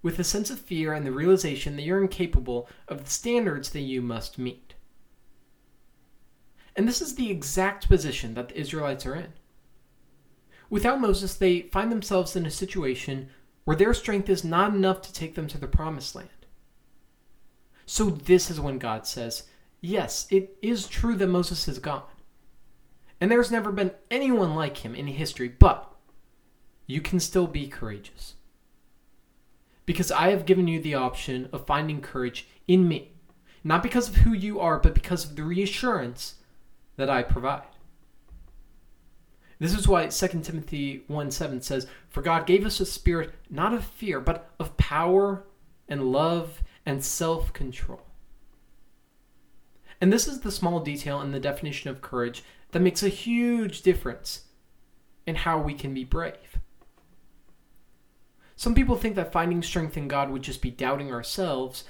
With 0.00 0.18
a 0.18 0.24
sense 0.24 0.48
of 0.48 0.58
fear 0.58 0.94
and 0.94 1.04
the 1.04 1.12
realization 1.12 1.76
that 1.76 1.82
you're 1.82 2.00
incapable 2.00 2.66
of 2.88 3.04
the 3.04 3.10
standards 3.10 3.68
that 3.72 3.82
you 3.82 4.00
must 4.00 4.38
meet. 4.38 4.72
And 6.74 6.88
this 6.88 7.02
is 7.02 7.16
the 7.16 7.30
exact 7.30 7.90
position 7.90 8.32
that 8.32 8.48
the 8.48 8.58
Israelites 8.58 9.04
are 9.04 9.14
in. 9.14 9.34
Without 10.70 10.98
Moses, 10.98 11.34
they 11.34 11.60
find 11.60 11.92
themselves 11.92 12.36
in 12.36 12.46
a 12.46 12.50
situation 12.50 13.28
where 13.64 13.76
their 13.76 13.92
strength 13.92 14.30
is 14.30 14.44
not 14.44 14.72
enough 14.72 15.02
to 15.02 15.12
take 15.12 15.34
them 15.34 15.46
to 15.48 15.58
the 15.58 15.66
promised 15.66 16.14
land. 16.14 16.30
So, 17.84 18.08
this 18.08 18.50
is 18.50 18.58
when 18.58 18.78
God 18.78 19.06
says, 19.06 19.42
yes, 19.82 20.26
it 20.30 20.56
is 20.62 20.86
true 20.86 21.16
that 21.16 21.26
Moses 21.26 21.68
is 21.68 21.78
God. 21.78 22.04
And 23.20 23.30
there's 23.30 23.50
never 23.50 23.70
been 23.70 23.92
anyone 24.10 24.54
like 24.54 24.78
him 24.78 24.94
in 24.94 25.06
history, 25.06 25.48
but 25.48 25.94
you 26.86 27.02
can 27.02 27.20
still 27.20 27.46
be 27.46 27.68
courageous. 27.68 28.34
Because 29.84 30.10
I 30.10 30.30
have 30.30 30.46
given 30.46 30.66
you 30.66 30.80
the 30.80 30.94
option 30.94 31.48
of 31.52 31.66
finding 31.66 32.00
courage 32.00 32.48
in 32.66 32.88
me, 32.88 33.12
not 33.62 33.82
because 33.82 34.08
of 34.08 34.16
who 34.16 34.32
you 34.32 34.58
are, 34.58 34.78
but 34.78 34.94
because 34.94 35.24
of 35.24 35.36
the 35.36 35.42
reassurance 35.42 36.36
that 36.96 37.10
I 37.10 37.22
provide. 37.22 37.62
This 39.58 39.74
is 39.74 39.86
why 39.86 40.08
2 40.08 40.40
Timothy 40.40 41.04
1 41.06 41.30
7 41.30 41.60
says, 41.60 41.86
For 42.08 42.22
God 42.22 42.46
gave 42.46 42.66
us 42.66 42.80
a 42.80 42.86
spirit 42.86 43.32
not 43.48 43.72
of 43.72 43.84
fear, 43.84 44.18
but 44.18 44.50
of 44.58 44.76
power 44.76 45.44
and 45.88 46.10
love 46.10 46.62
and 46.84 47.04
self 47.04 47.52
control. 47.52 48.02
And 50.02 50.12
this 50.12 50.26
is 50.26 50.40
the 50.40 50.50
small 50.50 50.80
detail 50.80 51.20
in 51.20 51.30
the 51.30 51.38
definition 51.38 51.88
of 51.88 52.00
courage 52.00 52.42
that 52.72 52.82
makes 52.82 53.04
a 53.04 53.08
huge 53.08 53.82
difference 53.82 54.46
in 55.28 55.36
how 55.36 55.60
we 55.60 55.74
can 55.74 55.94
be 55.94 56.02
brave. 56.02 56.58
Some 58.56 58.74
people 58.74 58.96
think 58.96 59.14
that 59.14 59.30
finding 59.30 59.62
strength 59.62 59.96
in 59.96 60.08
God 60.08 60.30
would 60.30 60.42
just 60.42 60.60
be 60.60 60.72
doubting 60.72 61.12
ourselves, 61.12 61.84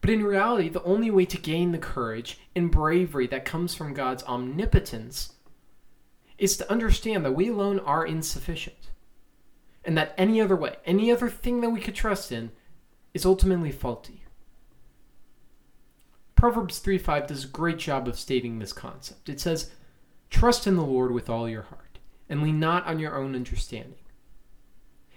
but 0.00 0.10
in 0.10 0.24
reality, 0.24 0.68
the 0.68 0.82
only 0.82 1.12
way 1.12 1.26
to 1.26 1.38
gain 1.38 1.70
the 1.70 1.78
courage 1.78 2.40
and 2.56 2.72
bravery 2.72 3.28
that 3.28 3.44
comes 3.44 3.72
from 3.72 3.94
God's 3.94 4.24
omnipotence 4.24 5.34
is 6.36 6.56
to 6.56 6.68
understand 6.70 7.24
that 7.24 7.36
we 7.36 7.48
alone 7.48 7.78
are 7.78 8.04
insufficient, 8.04 8.90
and 9.84 9.96
that 9.96 10.12
any 10.18 10.40
other 10.40 10.56
way, 10.56 10.74
any 10.84 11.12
other 11.12 11.30
thing 11.30 11.60
that 11.60 11.70
we 11.70 11.80
could 11.80 11.94
trust 11.94 12.32
in, 12.32 12.50
is 13.14 13.24
ultimately 13.24 13.70
faulty. 13.70 14.23
Proverbs 16.44 16.78
3 16.78 16.98
5 16.98 17.26
does 17.28 17.44
a 17.44 17.48
great 17.48 17.78
job 17.78 18.06
of 18.06 18.18
stating 18.18 18.58
this 18.58 18.74
concept. 18.74 19.30
It 19.30 19.40
says, 19.40 19.70
Trust 20.28 20.66
in 20.66 20.76
the 20.76 20.84
Lord 20.84 21.10
with 21.10 21.30
all 21.30 21.48
your 21.48 21.62
heart, 21.62 21.98
and 22.28 22.42
lean 22.42 22.60
not 22.60 22.86
on 22.86 22.98
your 22.98 23.16
own 23.16 23.34
understanding. 23.34 23.94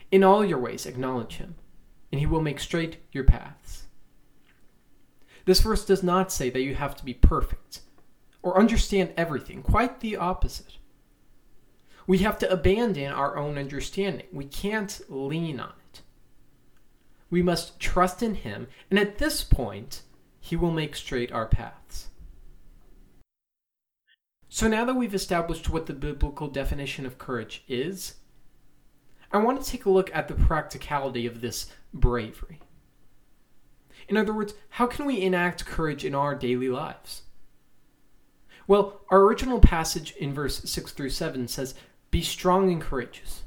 In 0.10 0.24
all 0.24 0.46
your 0.46 0.58
ways 0.58 0.86
acknowledge 0.86 1.34
him, 1.34 1.56
and 2.14 2.22
he 2.22 2.26
will 2.26 2.40
make 2.40 2.62
straight 2.62 3.00
your 3.12 3.26
paths. 3.26 3.88
This 5.44 5.60
verse 5.60 5.84
does 5.84 6.02
not 6.02 6.32
say 6.32 6.50
that 6.50 6.62
you 6.62 6.76
have 6.76 6.96
to 6.96 7.04
be 7.04 7.14
perfect 7.14 7.82
or 8.42 8.58
understand 8.58 9.12
everything, 9.18 9.62
quite 9.62 10.00
the 10.00 10.16
opposite. 10.16 10.78
We 12.08 12.20
have 12.20 12.38
to 12.38 12.50
abandon 12.50 13.12
our 13.12 13.36
own 13.36 13.58
understanding. 13.58 14.28
We 14.32 14.46
can't 14.46 15.02
lean 15.10 15.60
on 15.60 15.74
it. 15.92 16.04
We 17.30 17.42
must 17.42 17.82
trust 17.82 18.24
in 18.24 18.36
him, 18.36 18.68
and 18.90 18.98
at 18.98 19.18
this 19.18 19.44
point, 19.44 20.04
he 20.48 20.56
will 20.56 20.72
make 20.72 20.96
straight 20.96 21.30
our 21.32 21.46
paths. 21.46 22.08
So 24.48 24.70
now 24.70 24.86
that 24.86 24.96
we've 24.96 25.14
established 25.14 25.70
what 25.70 25.88
the 25.88 25.94
biblical 25.94 26.48
definition 26.48 27.06
of 27.06 27.18
courage 27.18 27.66
is, 27.68 28.16
I 29.30 29.40
want 29.40 29.62
to 29.62 29.70
take 29.70 29.86
a 29.86 29.90
look 29.90 30.10
at 30.16 30.30
the 30.30 30.36
practicality 30.36 31.28
of 31.28 31.42
this 31.42 31.70
bravery. 31.94 32.62
In 34.08 34.16
other 34.16 34.34
words, 34.34 34.54
how 34.70 34.88
can 34.88 35.06
we 35.06 35.22
enact 35.22 35.66
courage 35.66 36.06
in 36.06 36.16
our 36.16 36.34
daily 36.34 36.70
lives? 36.70 37.24
Well, 38.68 39.02
our 39.10 39.24
original 39.24 39.60
passage 39.60 40.14
in 40.14 40.34
verse 40.34 40.64
6 40.64 40.94
through 40.94 41.10
7 41.10 41.50
says, 41.50 41.76
Be 42.10 42.22
strong 42.22 42.72
and 42.72 42.82
courageous. 42.82 43.44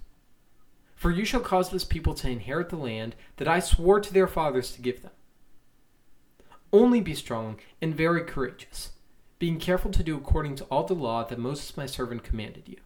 For 0.96 1.10
you 1.10 1.24
shall 1.24 1.40
cause 1.40 1.70
this 1.70 1.84
people 1.84 2.12
to 2.16 2.28
inherit 2.28 2.68
the 2.68 2.76
land 2.76 3.16
that 3.38 3.48
I 3.48 3.60
swore 3.60 4.00
to 4.00 4.12
their 4.12 4.28
fathers 4.28 4.72
to 4.72 4.82
give 4.82 5.00
them. 5.00 5.12
Only 6.72 7.00
be 7.00 7.14
strong 7.14 7.58
and 7.82 7.94
very 7.94 8.22
courageous, 8.22 8.90
being 9.38 9.58
careful 9.58 9.90
to 9.90 10.02
do 10.02 10.16
according 10.16 10.56
to 10.56 10.64
all 10.64 10.84
the 10.84 10.94
law 10.94 11.24
that 11.24 11.38
Moses 11.38 11.76
my 11.76 11.86
servant 11.86 12.22
commanded 12.22 12.68
you. 12.68 12.76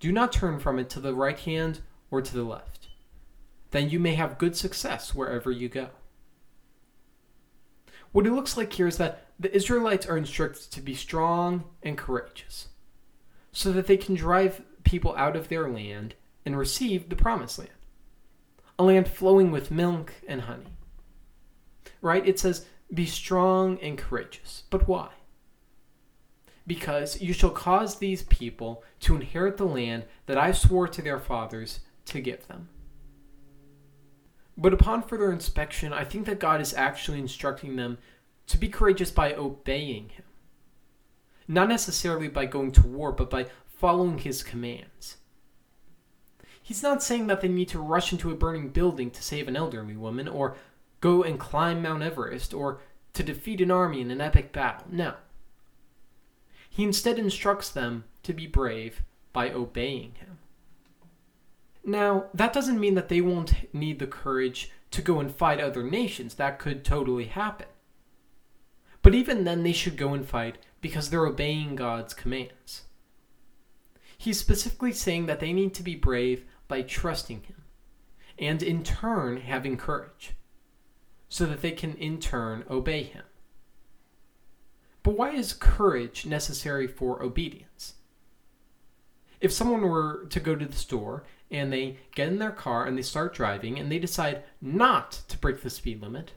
Do 0.00 0.12
not 0.12 0.32
turn 0.32 0.58
from 0.58 0.78
it 0.78 0.90
to 0.90 1.00
the 1.00 1.14
right 1.14 1.38
hand 1.38 1.80
or 2.10 2.20
to 2.20 2.34
the 2.34 2.44
left. 2.44 2.88
Then 3.70 3.88
you 3.88 3.98
may 3.98 4.14
have 4.14 4.38
good 4.38 4.56
success 4.56 5.14
wherever 5.14 5.50
you 5.50 5.68
go. 5.68 5.88
What 8.12 8.26
it 8.26 8.32
looks 8.32 8.56
like 8.56 8.72
here 8.72 8.86
is 8.86 8.98
that 8.98 9.26
the 9.40 9.54
Israelites 9.54 10.06
are 10.06 10.16
instructed 10.16 10.70
to 10.70 10.80
be 10.80 10.94
strong 10.94 11.64
and 11.82 11.98
courageous, 11.98 12.68
so 13.50 13.72
that 13.72 13.86
they 13.86 13.96
can 13.96 14.14
drive 14.14 14.62
people 14.84 15.16
out 15.16 15.34
of 15.34 15.48
their 15.48 15.68
land 15.68 16.14
and 16.44 16.56
receive 16.56 17.08
the 17.08 17.16
promised 17.16 17.58
land, 17.58 17.70
a 18.78 18.84
land 18.84 19.08
flowing 19.08 19.50
with 19.50 19.70
milk 19.70 20.12
and 20.28 20.42
honey. 20.42 20.76
Right? 22.00 22.26
It 22.26 22.38
says, 22.38 22.66
Be 22.92 23.06
strong 23.06 23.78
and 23.80 23.98
courageous. 23.98 24.64
But 24.70 24.88
why? 24.88 25.10
because 26.66 27.20
you 27.20 27.32
shall 27.32 27.50
cause 27.50 27.98
these 27.98 28.22
people 28.22 28.82
to 29.00 29.14
inherit 29.14 29.56
the 29.56 29.64
land 29.64 30.04
that 30.26 30.38
I 30.38 30.52
swore 30.52 30.88
to 30.88 31.02
their 31.02 31.18
fathers 31.18 31.80
to 32.06 32.20
give 32.20 32.46
them. 32.46 32.68
But 34.56 34.72
upon 34.72 35.02
further 35.02 35.32
inspection, 35.32 35.92
I 35.92 36.04
think 36.04 36.26
that 36.26 36.38
God 36.38 36.60
is 36.60 36.74
actually 36.74 37.18
instructing 37.18 37.76
them 37.76 37.98
to 38.46 38.58
be 38.58 38.68
courageous 38.68 39.10
by 39.10 39.34
obeying 39.34 40.10
Him. 40.10 40.24
Not 41.48 41.68
necessarily 41.68 42.28
by 42.28 42.46
going 42.46 42.72
to 42.72 42.86
war, 42.86 43.12
but 43.12 43.30
by 43.30 43.46
following 43.66 44.18
His 44.18 44.42
commands. 44.42 45.16
He's 46.62 46.82
not 46.82 47.02
saying 47.02 47.26
that 47.26 47.42
they 47.42 47.48
need 47.48 47.68
to 47.70 47.78
rush 47.78 48.12
into 48.12 48.30
a 48.30 48.36
burning 48.36 48.68
building 48.68 49.10
to 49.10 49.22
save 49.22 49.48
an 49.48 49.56
elderly 49.56 49.96
woman, 49.96 50.28
or 50.28 50.56
go 51.04 51.22
and 51.22 51.38
climb 51.38 51.82
Mount 51.82 52.02
Everest, 52.02 52.54
or 52.54 52.80
to 53.12 53.22
defeat 53.22 53.60
an 53.60 53.70
army 53.70 54.00
in 54.00 54.10
an 54.10 54.22
epic 54.22 54.52
battle. 54.52 54.86
No. 54.90 55.12
He 56.70 56.82
instead 56.82 57.18
instructs 57.18 57.68
them 57.68 58.04
to 58.22 58.32
be 58.32 58.46
brave 58.46 59.02
by 59.34 59.50
obeying 59.50 60.14
him. 60.14 60.38
Now, 61.84 62.24
that 62.32 62.54
doesn't 62.54 62.80
mean 62.80 62.94
that 62.94 63.10
they 63.10 63.20
won't 63.20 63.52
need 63.74 63.98
the 63.98 64.06
courage 64.06 64.70
to 64.92 65.02
go 65.02 65.20
and 65.20 65.30
fight 65.30 65.60
other 65.60 65.82
nations. 65.82 66.36
That 66.36 66.58
could 66.58 66.86
totally 66.86 67.26
happen. 67.26 67.66
But 69.02 69.14
even 69.14 69.44
then, 69.44 69.62
they 69.62 69.72
should 69.74 69.98
go 69.98 70.14
and 70.14 70.26
fight 70.26 70.56
because 70.80 71.10
they're 71.10 71.26
obeying 71.26 71.76
God's 71.76 72.14
commands. 72.14 72.84
He's 74.16 74.40
specifically 74.40 74.92
saying 74.92 75.26
that 75.26 75.40
they 75.40 75.52
need 75.52 75.74
to 75.74 75.82
be 75.82 75.96
brave 75.96 76.46
by 76.66 76.80
trusting 76.80 77.42
Him, 77.42 77.64
and 78.38 78.62
in 78.62 78.82
turn 78.82 79.42
having 79.42 79.76
courage, 79.76 80.34
so 81.34 81.46
that 81.46 81.62
they 81.62 81.72
can 81.72 81.96
in 81.96 82.20
turn 82.20 82.62
obey 82.70 83.02
Him. 83.02 83.24
But 85.02 85.18
why 85.18 85.32
is 85.32 85.52
courage 85.52 86.24
necessary 86.24 86.86
for 86.86 87.20
obedience? 87.24 87.94
If 89.40 89.52
someone 89.52 89.80
were 89.80 90.26
to 90.30 90.38
go 90.38 90.54
to 90.54 90.64
the 90.64 90.76
store 90.76 91.24
and 91.50 91.72
they 91.72 91.98
get 92.14 92.28
in 92.28 92.38
their 92.38 92.52
car 92.52 92.86
and 92.86 92.96
they 92.96 93.02
start 93.02 93.34
driving 93.34 93.80
and 93.80 93.90
they 93.90 93.98
decide 93.98 94.44
not 94.60 95.22
to 95.26 95.36
break 95.36 95.62
the 95.62 95.70
speed 95.70 96.02
limit, 96.02 96.34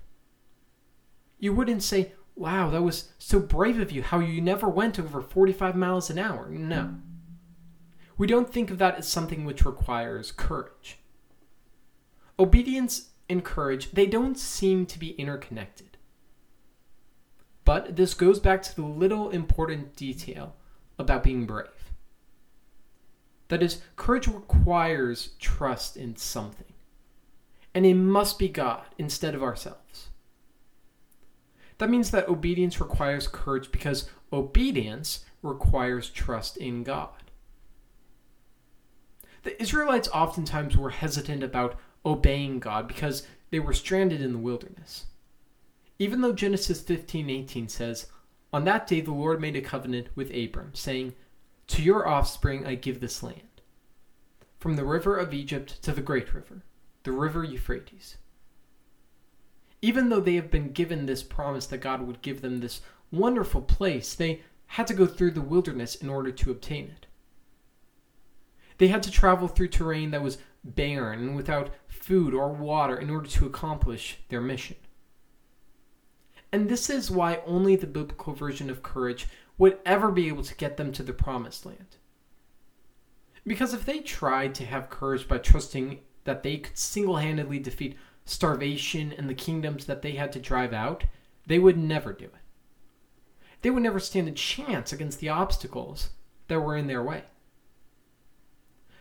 you 1.38 1.54
wouldn't 1.54 1.84
say, 1.84 2.14
Wow, 2.36 2.72
that 2.72 2.82
was 2.82 3.10
so 3.20 3.40
brave 3.40 3.80
of 3.80 3.92
you, 3.92 4.02
how 4.02 4.18
you 4.20 4.42
never 4.42 4.68
went 4.68 4.98
over 4.98 5.22
45 5.22 5.76
miles 5.76 6.10
an 6.10 6.18
hour. 6.18 6.50
No. 6.50 6.96
We 8.18 8.26
don't 8.26 8.52
think 8.52 8.72
of 8.72 8.80
that 8.80 8.96
as 8.96 9.08
something 9.08 9.46
which 9.46 9.64
requires 9.64 10.32
courage. 10.32 10.98
Obedience 12.40 13.10
and 13.30 13.44
courage, 13.44 13.92
they 13.92 14.06
don't 14.06 14.38
seem 14.38 14.86
to 14.86 15.00
be 15.00 15.12
interconnected. 15.12 15.98
But 17.66 17.96
this 17.96 18.14
goes 18.14 18.40
back 18.40 18.62
to 18.64 18.76
the 18.76 18.86
little 18.86 19.30
important 19.30 19.96
detail 19.96 20.56
about 20.98 21.24
being 21.24 21.46
brave. 21.46 21.68
That 23.50 23.64
is, 23.64 23.82
courage 23.96 24.28
requires 24.28 25.32
trust 25.40 25.98
in 25.98 26.16
something. 26.16 26.74
And 27.74 27.86
it 27.86 27.96
must 27.96 28.40
be 28.40 28.48
God 28.48 28.86
instead 28.98 29.36
of 29.36 29.44
ourselves. 29.44 30.10
That 31.78 31.90
means 31.90 32.12
that 32.12 32.28
obedience 32.28 32.80
requires 32.80 33.28
courage 33.28 33.72
because 33.72 34.10
obedience 34.34 35.26
requires 35.44 36.10
trust 36.10 36.58
in 36.58 36.84
God. 36.84 37.10
The 39.44 39.62
Israelites 39.62 40.10
oftentimes 40.14 40.76
were 40.76 40.90
hesitant 40.90 41.44
about 41.44 41.80
obeying 42.08 42.60
God 42.60 42.88
because 42.88 43.28
they 43.50 43.60
were 43.60 43.74
stranded 43.74 44.22
in 44.22 44.34
the 44.34 44.40
wilderness. 44.40 45.06
Even 46.00 46.22
though 46.22 46.34
Genesis 46.34 46.82
15:18 46.82 47.68
says, 47.68 48.08
"On 48.54 48.64
that 48.66 48.88
day 48.88 49.02
the 49.02 49.12
Lord 49.12 49.42
made 49.42 49.56
a 49.56 49.62
covenant 49.62 50.08
with 50.16 50.36
Abram, 50.36 50.74
saying, 50.74 51.14
To 51.68 51.82
your 51.82 52.08
offspring 52.08 52.66
I 52.66 52.76
give 52.76 53.02
this 53.02 53.22
land, 53.22 53.62
from 54.58 54.76
the 54.76 54.86
river 54.86 55.18
of 55.18 55.34
Egypt 55.34 55.82
to 55.84 55.92
the 55.92 56.02
great 56.02 56.34
river, 56.34 56.64
the 57.04 57.12
river 57.12 57.44
Euphrates." 57.44 58.18
Even 59.82 60.10
though 60.10 60.22
they 60.22 60.36
have 60.36 60.50
been 60.50 60.72
given 60.72 61.06
this 61.06 61.24
promise 61.24 61.68
that 61.68 61.80
God 61.80 62.02
would 62.02 62.22
give 62.22 62.42
them 62.42 62.60
this 62.60 62.82
wonderful 63.12 63.62
place, 63.62 64.16
they 64.16 64.44
had 64.68 64.88
to 64.88 64.94
go 64.94 65.06
through 65.06 65.32
the 65.32 65.42
wilderness 65.42 65.96
in 65.96 66.10
order 66.10 66.32
to 66.32 66.52
obtain 66.52 66.86
it. 66.86 67.06
They 68.78 68.88
had 68.88 69.04
to 69.04 69.12
travel 69.12 69.48
through 69.48 69.70
terrain 69.70 70.12
that 70.12 70.24
was 70.24 70.38
barren 70.76 71.20
and 71.20 71.36
without 71.36 71.72
food 71.88 72.34
or 72.34 72.50
water 72.52 72.96
in 72.96 73.10
order 73.10 73.28
to 73.28 73.46
accomplish 73.46 74.18
their 74.30 74.42
mission. 74.42 74.76
And 76.52 76.70
this 76.70 76.90
is 76.90 77.12
why 77.12 77.42
only 77.46 77.76
the 77.76 77.88
biblical 77.88 78.34
version 78.34 78.70
of 78.70 78.84
courage 78.84 79.28
would 79.58 79.80
ever 79.86 80.12
be 80.12 80.28
able 80.28 80.44
to 80.44 80.56
get 80.56 80.78
them 80.78 80.92
to 80.94 81.04
the 81.04 81.14
promised 81.14 81.66
land. 81.66 81.98
Because 83.46 83.74
if 83.74 83.86
they 83.86 84.00
tried 84.00 84.54
to 84.56 84.66
have 84.66 84.90
courage 84.90 85.28
by 85.28 85.38
trusting 85.38 86.00
that 86.26 86.44
they 86.44 86.58
could 86.58 86.78
single 86.78 87.18
handedly 87.18 87.60
defeat 87.60 87.98
starvation 88.26 89.14
and 89.14 89.30
the 89.30 89.34
kingdoms 89.34 89.86
that 89.86 90.02
they 90.02 90.12
had 90.12 90.32
to 90.34 90.40
drive 90.40 90.74
out, 90.74 91.06
they 91.46 91.60
would 91.60 91.78
never 91.78 92.12
do 92.14 92.26
it. 92.26 92.32
They 93.62 93.70
would 93.70 93.84
never 93.84 94.00
stand 94.00 94.28
a 94.28 94.32
chance 94.32 94.92
against 94.92 95.20
the 95.20 95.30
obstacles 95.30 96.10
that 96.48 96.60
were 96.60 96.76
in 96.76 96.88
their 96.88 97.04
way. 97.04 97.24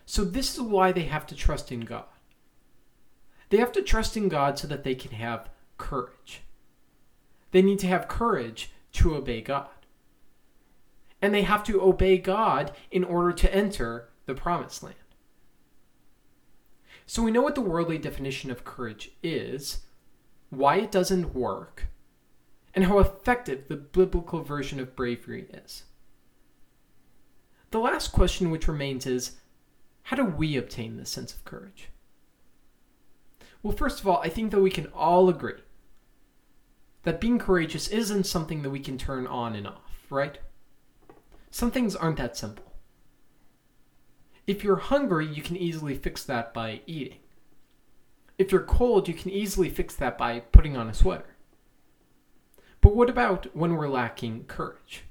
So, 0.06 0.24
this 0.24 0.54
is 0.54 0.60
why 0.60 0.92
they 0.92 1.02
have 1.02 1.26
to 1.26 1.34
trust 1.34 1.70
in 1.70 1.80
God. 1.80 2.04
They 3.50 3.58
have 3.58 3.72
to 3.72 3.82
trust 3.82 4.16
in 4.16 4.28
God 4.28 4.58
so 4.58 4.66
that 4.68 4.84
they 4.84 4.94
can 4.94 5.10
have 5.12 5.50
courage. 5.78 6.42
They 7.50 7.60
need 7.62 7.78
to 7.80 7.86
have 7.88 8.08
courage 8.08 8.70
to 8.94 9.14
obey 9.14 9.40
God. 9.40 9.68
And 11.20 11.34
they 11.34 11.42
have 11.42 11.64
to 11.64 11.82
obey 11.82 12.18
God 12.18 12.72
in 12.90 13.04
order 13.04 13.32
to 13.32 13.54
enter 13.54 14.08
the 14.26 14.34
promised 14.34 14.82
land. 14.82 14.96
So 17.06 17.22
we 17.22 17.30
know 17.30 17.42
what 17.42 17.54
the 17.54 17.60
worldly 17.60 17.98
definition 17.98 18.50
of 18.50 18.64
courage 18.64 19.12
is, 19.22 19.80
why 20.50 20.76
it 20.76 20.90
doesn't 20.90 21.34
work, 21.34 21.86
and 22.74 22.84
how 22.84 22.98
effective 22.98 23.68
the 23.68 23.76
biblical 23.76 24.42
version 24.42 24.78
of 24.80 24.96
bravery 24.96 25.46
is. 25.52 25.84
the 27.70 27.78
last 27.80 28.12
question 28.12 28.50
which 28.50 28.68
remains 28.68 29.06
is 29.06 29.36
how 30.06 30.14
do 30.14 30.24
we 30.24 30.56
obtain 30.56 30.96
this 30.96 31.10
sense 31.10 31.34
of 31.34 31.44
courage? 31.44 31.88
Well, 33.60 33.76
first 33.76 33.98
of 33.98 34.06
all, 34.06 34.20
I 34.22 34.28
think 34.28 34.52
that 34.52 34.60
we 34.60 34.70
can 34.70 34.86
all 34.94 35.28
agree 35.28 35.62
that 37.02 37.20
being 37.20 37.40
courageous 37.40 37.88
isn't 37.88 38.22
something 38.22 38.62
that 38.62 38.70
we 38.70 38.78
can 38.78 38.98
turn 38.98 39.26
on 39.26 39.56
and 39.56 39.66
off, 39.66 40.06
right? 40.08 40.38
Some 41.50 41.72
things 41.72 41.96
aren't 41.96 42.18
that 42.18 42.36
simple. 42.36 42.72
If 44.46 44.62
you're 44.62 44.76
hungry, 44.76 45.26
you 45.26 45.42
can 45.42 45.56
easily 45.56 45.96
fix 45.96 46.22
that 46.22 46.54
by 46.54 46.82
eating. 46.86 47.18
If 48.38 48.52
you're 48.52 48.60
cold, 48.60 49.08
you 49.08 49.14
can 49.14 49.32
easily 49.32 49.70
fix 49.70 49.96
that 49.96 50.16
by 50.16 50.38
putting 50.38 50.76
on 50.76 50.88
a 50.88 50.94
sweater. 50.94 51.34
But 52.80 52.94
what 52.94 53.10
about 53.10 53.48
when 53.56 53.74
we're 53.74 53.88
lacking 53.88 54.44
courage? 54.44 55.02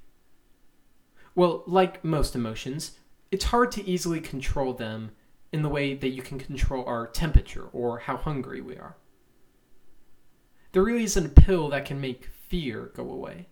Well, 1.35 1.63
like 1.67 2.01
most 2.05 2.33
emotions, 2.33 2.97
it's 3.31 3.45
hard 3.45 3.71
to 3.73 3.87
easily 3.87 4.21
control 4.21 4.73
them 4.73 5.11
in 5.51 5.61
the 5.61 5.69
way 5.69 5.93
that 5.93 6.09
you 6.09 6.21
can 6.21 6.37
control 6.37 6.85
our 6.85 7.07
temperature 7.07 7.67
or 7.71 7.99
how 7.99 8.17
hungry 8.17 8.61
we 8.61 8.75
are. 8.75 8.97
There 10.71 10.83
really 10.83 11.05
isn't 11.05 11.25
a 11.25 11.29
pill 11.29 11.69
that 11.69 11.85
can 11.85 12.01
make 12.01 12.25
fear 12.25 12.91
go 12.93 13.09
away. 13.09 13.47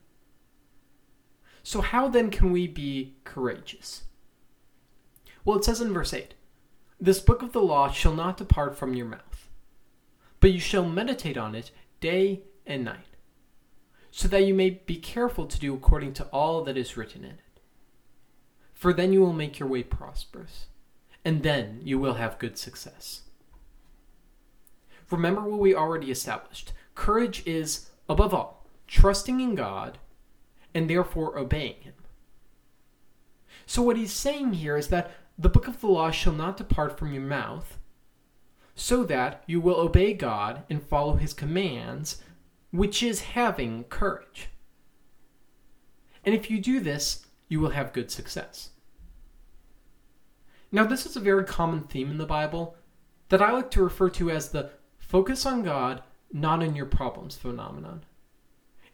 So, 1.64 1.80
how 1.80 2.10
then 2.10 2.30
can 2.30 2.52
we 2.52 2.68
be 2.68 3.16
courageous? 3.24 4.04
Well, 5.46 5.58
it 5.58 5.64
says 5.64 5.80
in 5.80 5.94
verse 5.94 6.14
8 6.14 6.34
This 7.00 7.22
book 7.22 7.42
of 7.42 7.54
the 7.54 7.62
law 7.62 7.90
shall 7.90 8.14
not 8.14 8.36
depart 8.36 8.78
from 8.78 8.94
your 8.94 9.06
mouth, 9.06 9.48
but 10.42 10.52
you 10.52 10.60
shall 10.60 10.88
meditate 10.88 11.38
on 11.38 11.56
it 11.56 11.72
day 12.02 12.42
and 12.66 12.84
night, 12.84 13.16
so 14.12 14.28
that 14.28 14.46
you 14.46 14.54
may 14.54 14.72
be 14.72 14.98
careful 14.98 15.46
to 15.46 15.60
do 15.60 15.74
according 15.74 16.14
to 16.16 16.26
all 16.26 16.64
that 16.66 16.76
is 16.76 16.98
written 16.98 17.24
in 17.24 17.32
it. 17.32 17.53
For 18.84 18.91
then 18.91 19.13
you 19.13 19.22
will 19.22 19.32
make 19.32 19.60
your 19.60 19.69
way 19.69 19.82
prosperous, 19.82 20.65
and 21.24 21.41
then 21.41 21.80
you 21.86 21.98
will 21.98 22.15
have 22.15 22.38
good 22.38 22.58
success. 22.58 23.22
Remember 25.10 25.39
what 25.39 25.62
we 25.62 25.74
already 25.74 26.12
established 26.12 26.74
Courage 26.93 27.48
is, 27.48 27.91
above 28.10 28.34
all, 28.34 28.67
trusting 28.86 29.39
in 29.39 29.56
God 29.56 30.00
and 30.74 30.89
therefore 30.89 31.38
obeying 31.39 31.80
Him. 31.80 31.93
So, 33.65 33.82
what 33.82 33.96
he's 33.96 34.12
saying 34.12 34.56
here 34.56 34.76
is 34.76 34.89
that 34.89 35.12
the 35.39 35.48
book 35.48 35.69
of 35.69 35.80
the 35.80 35.88
law 35.88 36.12
shall 36.12 36.34
not 36.34 36.58
depart 36.58 37.00
from 37.00 37.13
your 37.13 37.24
mouth, 37.24 37.78
so 38.76 39.06
that 39.06 39.46
you 39.48 39.62
will 39.62 39.80
obey 39.80 40.13
God 40.13 40.63
and 40.69 40.84
follow 40.84 41.15
His 41.15 41.34
commands, 41.34 42.22
which 42.72 43.02
is 43.02 43.22
having 43.32 43.86
courage. 43.86 44.50
And 46.26 46.36
if 46.36 46.52
you 46.52 46.60
do 46.60 46.82
this, 46.82 47.28
you 47.48 47.62
will 47.62 47.69
have 47.69 47.93
good 47.93 48.12
success. 48.12 48.72
Now, 50.74 50.84
this 50.84 51.06
is 51.06 51.16
a 51.16 51.20
very 51.22 51.46
common 51.46 51.84
theme 51.84 52.10
in 52.10 52.18
the 52.18 52.26
Bible 52.26 52.76
that 53.30 53.44
I 53.44 53.52
like 53.52 53.70
to 53.72 53.84
refer 53.84 54.10
to 54.10 54.32
as 54.32 54.50
the 54.50 54.72
focus 54.98 55.46
on 55.46 55.62
God 55.62 56.02
not 56.32 56.64
on 56.64 56.76
your 56.76 56.88
problems 56.88 57.36
phenomenon. 57.38 58.04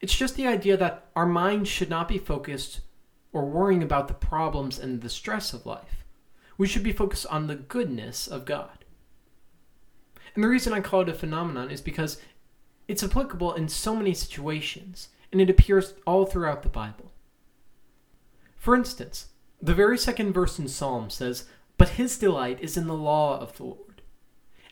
It's 0.02 0.16
just 0.16 0.36
the 0.36 0.46
idea 0.46 0.76
that 0.76 1.06
our 1.16 1.26
mind 1.26 1.70
should 1.70 1.90
not 1.90 2.10
be 2.10 2.18
focused 2.18 2.82
or 3.32 3.46
worrying 3.46 3.82
about 3.82 4.10
the 4.10 4.14
problems 4.14 4.78
and 4.78 5.00
the 5.00 5.08
stress 5.08 5.54
of 5.54 5.66
life. 5.66 6.04
We 6.58 6.68
should 6.68 6.84
be 6.84 6.92
focused 6.92 7.28
on 7.28 7.48
the 7.48 7.56
goodness 7.56 8.28
of 8.28 8.44
God. 8.44 8.84
And 10.36 10.44
the 10.44 10.50
reason 10.50 10.74
I 10.74 10.82
call 10.82 11.02
it 11.02 11.10
a 11.10 11.14
phenomenon 11.14 11.72
is 11.72 11.80
because 11.80 12.20
it's 12.90 13.04
applicable 13.04 13.54
in 13.54 13.70
so 13.70 13.96
many 13.96 14.14
situations, 14.14 15.10
and 15.32 15.40
it 15.40 15.50
appears 15.50 15.94
all 16.06 16.26
throughout 16.26 16.64
the 16.64 16.70
Bible. 16.70 17.14
For 18.58 18.76
instance, 18.76 19.28
the 19.62 19.74
very 19.74 19.98
second 19.98 20.34
verse 20.34 20.60
in 20.60 20.68
Psalm 20.68 21.10
says, 21.10 21.46
But 21.80 21.90
his 21.90 22.18
delight 22.18 22.60
is 22.60 22.76
in 22.76 22.88
the 22.88 22.94
law 22.94 23.40
of 23.40 23.56
the 23.56 23.64
Lord, 23.64 24.02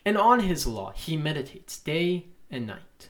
and 0.04 0.18
on 0.18 0.40
his 0.40 0.66
law 0.66 0.92
he 0.94 1.16
meditates 1.16 1.78
day 1.78 2.26
and 2.50 2.66
night. 2.66 3.08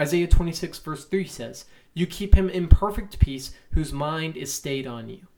Isaiah 0.00 0.26
26, 0.26 0.80
verse 0.80 1.04
3 1.04 1.24
says, 1.24 1.66
You 1.94 2.04
keep 2.08 2.34
him 2.34 2.50
in 2.50 2.66
perfect 2.66 3.20
peace 3.20 3.54
whose 3.70 3.92
mind 3.92 4.36
is 4.36 4.52
stayed 4.52 4.88
on 4.88 5.08
you, 5.08 5.28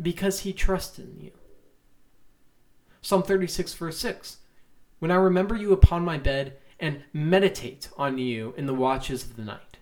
because 0.00 0.40
he 0.40 0.54
trusts 0.54 0.98
in 0.98 1.20
you. 1.20 1.32
Psalm 3.02 3.22
36, 3.22 3.74
verse 3.74 3.98
6 3.98 4.38
When 4.98 5.10
I 5.10 5.16
remember 5.16 5.54
you 5.54 5.74
upon 5.74 6.06
my 6.06 6.16
bed 6.16 6.56
and 6.78 7.02
meditate 7.12 7.90
on 7.98 8.16
you 8.16 8.54
in 8.56 8.64
the 8.64 8.72
watches 8.72 9.24
of 9.24 9.36
the 9.36 9.44
night. 9.44 9.76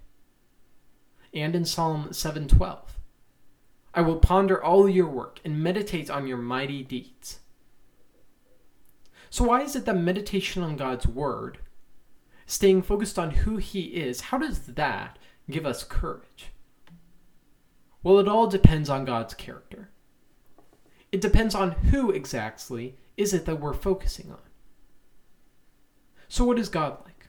And 1.32 1.54
in 1.54 1.64
Psalm 1.64 2.08
7:12 2.10 2.97
I 3.94 4.02
will 4.02 4.18
ponder 4.18 4.62
all 4.62 4.88
your 4.88 5.08
work 5.08 5.40
and 5.44 5.62
meditate 5.62 6.10
on 6.10 6.26
your 6.26 6.36
mighty 6.36 6.82
deeds. 6.82 7.40
So 9.30 9.44
why 9.44 9.62
is 9.62 9.76
it 9.76 9.84
that 9.86 9.96
meditation 9.96 10.62
on 10.62 10.76
God's 10.76 11.06
word 11.06 11.58
staying 12.46 12.82
focused 12.82 13.18
on 13.18 13.30
who 13.30 13.58
He 13.58 13.82
is, 13.82 14.22
how 14.22 14.38
does 14.38 14.60
that 14.60 15.18
give 15.50 15.66
us 15.66 15.84
courage? 15.84 16.46
Well, 18.02 18.18
it 18.18 18.28
all 18.28 18.46
depends 18.46 18.88
on 18.88 19.04
God's 19.04 19.34
character. 19.34 19.90
It 21.12 21.20
depends 21.20 21.54
on 21.54 21.72
who 21.72 22.10
exactly 22.10 22.96
is 23.16 23.34
it 23.34 23.44
that 23.44 23.60
we're 23.60 23.74
focusing 23.74 24.30
on. 24.30 24.38
So, 26.28 26.44
what 26.44 26.58
is 26.58 26.68
God 26.68 26.98
like? 27.04 27.28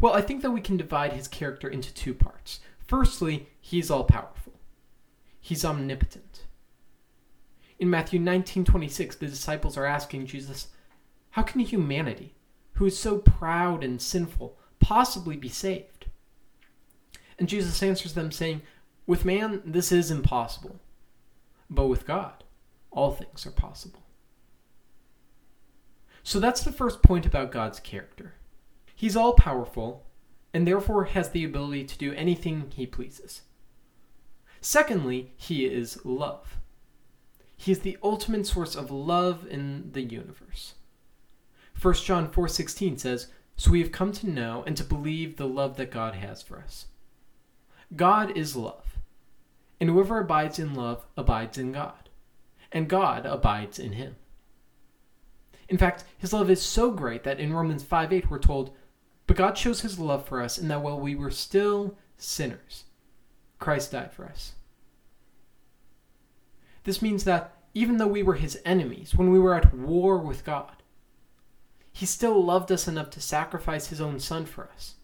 Well, 0.00 0.14
I 0.14 0.20
think 0.20 0.42
that 0.42 0.50
we 0.50 0.60
can 0.60 0.76
divide 0.76 1.12
his 1.12 1.28
character 1.28 1.68
into 1.68 1.92
two 1.94 2.14
parts. 2.14 2.60
Firstly, 2.78 3.48
he's 3.60 3.90
all 3.90 4.04
powerful. 4.04 4.45
He's 5.46 5.64
omnipotent. 5.64 6.44
In 7.78 7.88
Matthew 7.88 8.18
19:26, 8.18 9.14
the 9.14 9.28
disciples 9.28 9.76
are 9.76 9.86
asking 9.86 10.26
Jesus, 10.26 10.72
"How 11.30 11.44
can 11.44 11.60
humanity, 11.60 12.34
who 12.72 12.86
is 12.86 12.98
so 12.98 13.18
proud 13.18 13.84
and 13.84 14.02
sinful 14.02 14.58
possibly 14.80 15.36
be 15.36 15.48
saved? 15.48 16.06
And 17.38 17.48
Jesus 17.48 17.80
answers 17.80 18.14
them, 18.14 18.32
saying, 18.32 18.62
With 19.06 19.24
man, 19.24 19.62
this 19.64 19.92
is 19.92 20.10
impossible, 20.10 20.80
but 21.70 21.86
with 21.86 22.08
God, 22.08 22.42
all 22.90 23.12
things 23.12 23.46
are 23.46 23.52
possible. 23.52 24.02
So 26.24 26.40
that's 26.40 26.64
the 26.64 26.72
first 26.72 27.04
point 27.04 27.24
about 27.24 27.52
God's 27.52 27.78
character. 27.78 28.34
He's 28.96 29.14
all 29.16 29.34
powerful, 29.34 30.06
and 30.52 30.66
therefore 30.66 31.04
has 31.04 31.30
the 31.30 31.44
ability 31.44 31.84
to 31.84 31.98
do 31.98 32.12
anything 32.14 32.72
he 32.72 32.84
pleases. 32.84 33.42
Secondly, 34.60 35.32
he 35.36 35.66
is 35.66 36.04
love. 36.04 36.58
He 37.56 37.72
is 37.72 37.80
the 37.80 37.98
ultimate 38.02 38.46
source 38.46 38.74
of 38.74 38.90
love 38.90 39.46
in 39.46 39.92
the 39.92 40.02
universe. 40.02 40.74
1 41.80 41.94
John 42.04 42.30
4:16 42.30 42.98
says, 42.98 43.28
"So 43.56 43.70
we 43.70 43.80
have 43.80 43.92
come 43.92 44.12
to 44.12 44.28
know 44.28 44.62
and 44.66 44.76
to 44.76 44.84
believe 44.84 45.36
the 45.36 45.48
love 45.48 45.76
that 45.76 45.90
God 45.90 46.14
has 46.14 46.42
for 46.42 46.58
us." 46.58 46.86
God 47.94 48.36
is 48.36 48.56
love. 48.56 48.98
And 49.78 49.90
whoever 49.90 50.18
abides 50.18 50.58
in 50.58 50.74
love 50.74 51.06
abides 51.16 51.58
in 51.58 51.72
God, 51.72 52.08
and 52.72 52.88
God 52.88 53.26
abides 53.26 53.78
in 53.78 53.92
him. 53.92 54.16
In 55.68 55.76
fact, 55.78 56.04
his 56.16 56.32
love 56.32 56.48
is 56.48 56.62
so 56.62 56.90
great 56.90 57.24
that 57.24 57.38
in 57.38 57.52
Romans 57.52 57.82
5:8 57.82 58.30
we're 58.30 58.38
told, 58.38 58.74
"But 59.26 59.36
God 59.36 59.58
shows 59.58 59.82
his 59.82 59.98
love 59.98 60.26
for 60.26 60.40
us 60.40 60.58
in 60.58 60.68
that 60.68 60.82
while 60.82 60.98
we 60.98 61.14
were 61.14 61.30
still 61.30 61.98
sinners, 62.16 62.85
Christ 63.66 63.90
died 63.90 64.12
for 64.12 64.26
us." 64.26 64.52
This 66.84 67.02
means 67.02 67.24
that 67.24 67.52
even 67.74 67.96
though 67.96 68.06
we 68.06 68.22
were 68.22 68.36
his 68.36 68.60
enemies, 68.64 69.16
when 69.16 69.28
we 69.32 69.40
were 69.40 69.56
at 69.56 69.74
war 69.74 70.18
with 70.18 70.44
God, 70.44 70.84
he 71.92 72.06
still 72.06 72.44
loved 72.44 72.70
us 72.70 72.86
enough 72.86 73.10
to 73.10 73.20
sacrifice 73.20 73.88
his 73.88 74.00
own 74.00 74.20
son 74.20 74.46
for 74.46 74.70
us. 74.70 74.94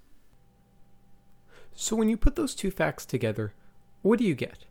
So 1.74 1.96
when 1.96 2.08
you 2.08 2.16
put 2.16 2.36
those 2.36 2.54
two 2.54 2.70
facts 2.70 3.04
together, 3.04 3.52
what 4.02 4.20
do 4.20 4.24
you 4.24 4.36
get? 4.36 4.66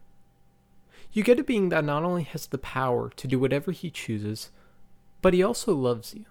You 1.12 1.22
get 1.22 1.40
a 1.40 1.44
being 1.44 1.68
that 1.68 1.84
not 1.84 2.06
only 2.06 2.24
has 2.24 2.48
the 2.48 2.58
power 2.58 3.10
to 3.10 3.28
do 3.28 3.40
whatever 3.40 3.74
he 3.74 3.92
chooses, 3.92 4.52
but 5.22 5.34
he 5.34 5.44
also 5.44 5.76
loves 5.76 6.14
you. 6.14 6.24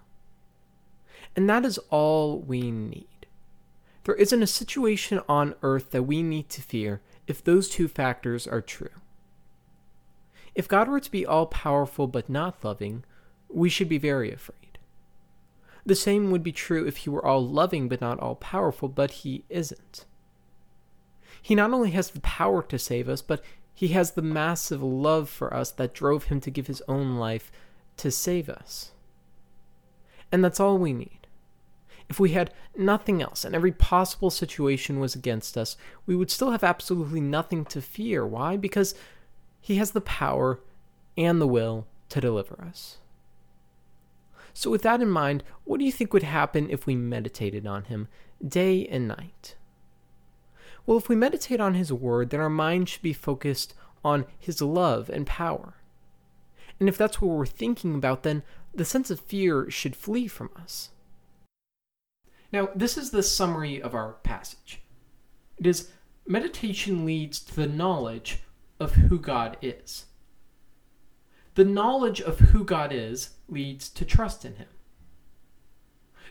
And 1.37 1.47
that 1.51 1.67
is 1.67 1.77
all 1.91 2.41
we 2.41 2.71
need. 2.71 3.27
There 4.05 4.15
isn't 4.15 4.43
a 4.43 4.47
situation 4.47 5.21
on 5.29 5.57
earth 5.61 5.91
that 5.91 6.05
we 6.05 6.23
need 6.23 6.49
to 6.49 6.63
fear 6.63 7.03
if 7.31 7.45
those 7.45 7.69
two 7.69 7.87
factors 7.87 8.47
are 8.49 8.61
true. 8.61 8.91
If 10.55 10.67
God 10.67 10.89
were 10.89 10.99
to 10.99 11.11
be 11.11 11.25
all 11.25 11.47
powerful 11.47 12.09
but 12.09 12.29
not 12.29 12.65
loving, 12.65 13.05
we 13.49 13.69
should 13.69 13.89
be 13.89 13.99
very 13.99 14.33
afraid. 14.33 14.79
The 15.87 15.95
same 15.95 16.31
would 16.31 16.43
be 16.43 16.53
true 16.53 16.85
if 16.87 16.99
he 16.99 17.11
were 17.11 17.25
all 17.25 17.47
loving 17.47 17.89
but 17.89 18.01
not 18.01 18.19
all 18.19 18.35
powerful, 18.35 18.89
but 18.89 19.13
he 19.13 19.45
isn't. 19.49 20.05
He 21.41 21.55
not 21.55 21.73
only 21.73 21.93
has 21.93 22.11
the 22.11 22.21
power 22.21 22.63
to 22.65 22.79
save 22.79 23.09
us, 23.09 23.23
but 23.23 23.43
he 23.73 23.89
has 23.89 24.11
the 24.11 24.23
massive 24.23 24.83
love 24.83 25.31
for 25.31 25.55
us 25.55 25.71
that 25.71 25.95
drove 25.95 26.25
him 26.25 26.41
to 26.41 26.51
give 26.51 26.67
his 26.67 26.83
own 26.89 27.17
life 27.17 27.53
to 27.99 28.11
save 28.11 28.49
us. 28.49 28.91
And 30.33 30.45
that's 30.45 30.61
all 30.61 30.79
we 30.79 30.93
need. 30.93 31.20
If 32.11 32.19
we 32.19 32.31
had 32.31 32.53
nothing 32.77 33.23
else 33.23 33.45
and 33.45 33.55
every 33.55 33.71
possible 33.71 34.31
situation 34.31 34.99
was 34.99 35.15
against 35.15 35.57
us, 35.57 35.77
we 36.07 36.17
would 36.17 36.31
still 36.31 36.51
have 36.51 36.65
absolutely 36.65 37.21
nothing 37.21 37.65
to 37.67 37.81
fear. 37.81 38.27
Why? 38.27 38.57
Because 38.57 38.97
He 39.61 39.77
has 39.77 39.93
the 39.93 40.01
power 40.01 40.59
and 41.17 41.41
the 41.41 41.47
will 41.47 41.87
to 42.09 42.21
deliver 42.21 42.61
us. 42.63 42.99
So, 44.53 44.73
with 44.73 44.83
that 44.83 45.01
in 45.01 45.09
mind, 45.09 45.45
what 45.63 45.79
do 45.79 45.85
you 45.85 45.93
think 45.93 46.13
would 46.13 46.25
happen 46.25 46.69
if 46.69 46.85
we 46.85 46.97
meditated 46.97 47.65
on 47.65 47.85
Him 47.85 48.09
day 48.45 48.87
and 48.89 49.07
night? 49.07 49.55
Well, 50.85 50.99
if 50.99 51.09
we 51.09 51.15
meditate 51.15 51.61
on 51.61 51.75
His 51.75 51.93
Word, 51.93 52.31
then 52.31 52.41
our 52.41 52.51
mind 52.51 52.89
should 52.89 53.03
be 53.03 53.13
focused 53.13 53.73
on 54.05 54.27
His 54.37 54.61
love 54.61 55.09
and 55.09 55.29
power. 55.29 55.75
And 56.81 56.89
if 56.89 56.99
that's 56.99 57.23
what 57.23 57.37
we're 57.37 57.47
thinking 57.47 57.95
about, 57.95 58.25
then 58.25 58.43
the 58.75 58.85
sense 58.85 59.13
of 59.13 59.21
fear 59.21 59.71
should 59.71 59.95
flee 59.95 60.27
from 60.27 60.51
us. 60.61 60.91
Now, 62.53 62.69
this 62.75 62.97
is 62.97 63.11
the 63.11 63.23
summary 63.23 63.81
of 63.81 63.95
our 63.95 64.15
passage. 64.25 64.83
It 65.59 65.67
is 65.67 65.91
meditation 66.27 67.05
leads 67.05 67.41
to 67.41 67.57
the 67.57 67.67
knowledge 67.67 68.41
of 68.79 68.95
who 68.95 69.19
God 69.19 69.57
is. 69.63 70.07
The 71.55 71.65
knowledge 71.65 72.21
of 72.21 72.39
who 72.39 72.65
God 72.65 72.93
is 72.93 73.31
leads 73.49 73.89
to 73.91 74.05
trust 74.05 74.45
in 74.45 74.57
Him. 74.57 74.69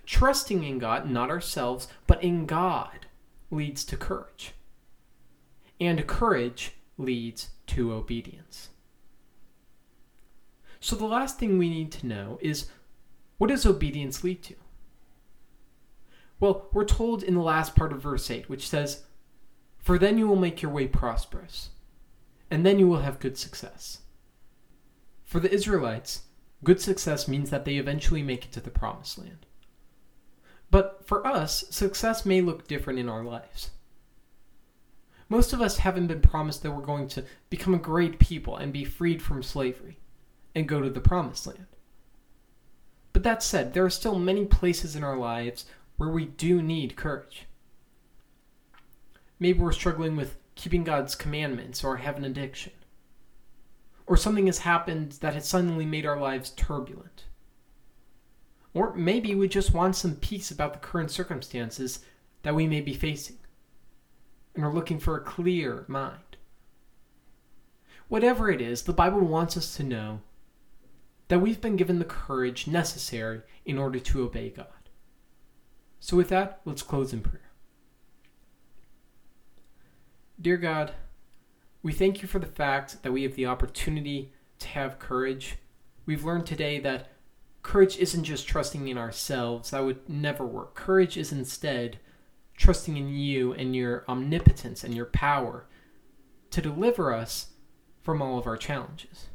Trusting 0.05 0.63
in 0.63 0.79
God, 0.79 1.09
not 1.09 1.29
ourselves, 1.29 1.87
but 2.07 2.23
in 2.23 2.45
God, 2.45 3.05
leads 3.51 3.85
to 3.85 3.97
courage. 3.97 4.53
And 5.79 6.07
courage 6.07 6.73
leads 6.97 7.49
to 7.67 7.93
obedience. 7.93 8.69
So, 10.79 10.95
the 10.95 11.05
last 11.05 11.37
thing 11.37 11.57
we 11.57 11.69
need 11.69 11.91
to 11.93 12.07
know 12.07 12.39
is 12.41 12.69
what 13.37 13.49
does 13.49 13.65
obedience 13.65 14.23
lead 14.23 14.41
to? 14.43 14.55
Well, 16.39 16.69
we're 16.71 16.85
told 16.85 17.23
in 17.23 17.33
the 17.33 17.41
last 17.41 17.75
part 17.75 17.91
of 17.91 18.01
verse 18.01 18.29
8, 18.31 18.49
which 18.49 18.67
says, 18.67 19.03
For 19.77 19.97
then 19.97 20.17
you 20.17 20.27
will 20.27 20.35
make 20.35 20.61
your 20.61 20.71
way 20.71 20.87
prosperous, 20.87 21.69
and 22.49 22.65
then 22.65 22.79
you 22.79 22.87
will 22.87 23.01
have 23.01 23.19
good 23.19 23.37
success. 23.37 23.99
For 25.25 25.39
the 25.39 25.53
Israelites, 25.53 26.23
good 26.63 26.81
success 26.81 27.27
means 27.27 27.49
that 27.49 27.65
they 27.65 27.75
eventually 27.75 28.23
make 28.23 28.45
it 28.45 28.51
to 28.53 28.61
the 28.61 28.69
promised 28.69 29.17
land. 29.17 29.45
But 30.71 31.05
for 31.05 31.25
us, 31.25 31.65
success 31.69 32.25
may 32.25 32.41
look 32.41 32.67
different 32.67 32.99
in 32.99 33.09
our 33.09 33.23
lives. 33.23 33.71
Most 35.27 35.53
of 35.53 35.61
us 35.61 35.77
haven't 35.77 36.07
been 36.07 36.21
promised 36.21 36.63
that 36.63 36.71
we're 36.71 36.81
going 36.81 37.07
to 37.09 37.23
become 37.49 37.73
a 37.73 37.79
great 37.79 38.17
people 38.17 38.55
and 38.55 38.73
be 38.73 38.83
freed 38.83 39.21
from 39.21 39.43
slavery 39.43 39.99
and 40.55 40.67
go 40.67 40.81
to 40.81 40.89
the 40.89 40.99
promised 40.99 41.45
land. 41.45 41.67
But 43.13 43.23
that 43.23 43.43
said, 43.43 43.73
there 43.73 43.85
are 43.85 43.89
still 43.89 44.17
many 44.17 44.45
places 44.45 44.95
in 44.95 45.03
our 45.03 45.17
lives 45.17 45.65
where 45.99 46.09
we 46.09 46.23
do 46.23 46.61
need 46.61 46.95
courage. 46.95 47.45
Maybe 49.37 49.59
we're 49.59 49.73
struggling 49.73 50.15
with 50.15 50.37
keeping 50.55 50.85
God's 50.85 51.13
commandments 51.13 51.83
or 51.83 51.97
have 51.97 52.15
an 52.15 52.23
addiction. 52.23 52.71
Or 54.07 54.15
something 54.15 54.45
has 54.45 54.59
happened 54.59 55.17
that 55.19 55.33
has 55.33 55.45
suddenly 55.45 55.85
made 55.85 56.05
our 56.05 56.17
lives 56.17 56.51
turbulent. 56.51 57.25
Or 58.73 58.95
maybe 58.95 59.35
we 59.35 59.49
just 59.49 59.73
want 59.73 59.97
some 59.97 60.15
peace 60.15 60.51
about 60.51 60.71
the 60.71 60.79
current 60.79 61.11
circumstances 61.11 61.99
that 62.43 62.55
we 62.55 62.65
may 62.65 62.79
be 62.79 62.93
facing 62.93 63.39
and 64.55 64.63
are 64.63 64.73
looking 64.73 64.99
for 64.99 65.17
a 65.17 65.21
clear 65.21 65.83
mind. 65.89 66.37
Whatever 68.07 68.49
it 68.49 68.61
is, 68.61 68.83
the 68.83 68.93
Bible 68.93 69.19
wants 69.19 69.57
us 69.57 69.75
to 69.75 69.83
know 69.83 70.21
that 71.27 71.39
we've 71.39 71.59
been 71.59 71.75
given 71.75 71.99
the 71.99 72.05
courage 72.05 72.67
necessary 72.67 73.41
in 73.65 73.77
order 73.77 73.99
to 73.99 74.23
obey 74.23 74.49
God. 74.49 74.78
So, 75.99 76.15
with 76.15 76.29
that, 76.29 76.61
let's 76.65 76.81
close 76.81 77.13
in 77.13 77.21
prayer. 77.21 77.51
Dear 80.39 80.57
God, 80.57 80.93
we 81.83 81.91
thank 81.91 82.21
you 82.21 82.27
for 82.27 82.39
the 82.39 82.45
fact 82.45 83.03
that 83.03 83.11
we 83.11 83.23
have 83.23 83.35
the 83.35 83.45
opportunity 83.45 84.31
to 84.59 84.67
have 84.69 84.99
courage. 84.99 85.57
We've 86.05 86.23
learned 86.23 86.45
today 86.45 86.79
that 86.79 87.09
courage 87.61 87.97
isn't 87.97 88.23
just 88.23 88.47
trusting 88.47 88.87
in 88.87 88.97
ourselves, 88.97 89.71
that 89.71 89.83
would 89.83 90.07
never 90.07 90.45
work. 90.45 90.75
Courage 90.75 91.17
is 91.17 91.31
instead 91.31 91.99
trusting 92.57 92.97
in 92.97 93.09
you 93.09 93.53
and 93.53 93.75
your 93.75 94.03
omnipotence 94.07 94.83
and 94.83 94.93
your 94.93 95.05
power 95.05 95.65
to 96.51 96.61
deliver 96.61 97.13
us 97.13 97.51
from 98.01 98.21
all 98.21 98.37
of 98.37 98.47
our 98.47 98.57
challenges. 98.57 99.27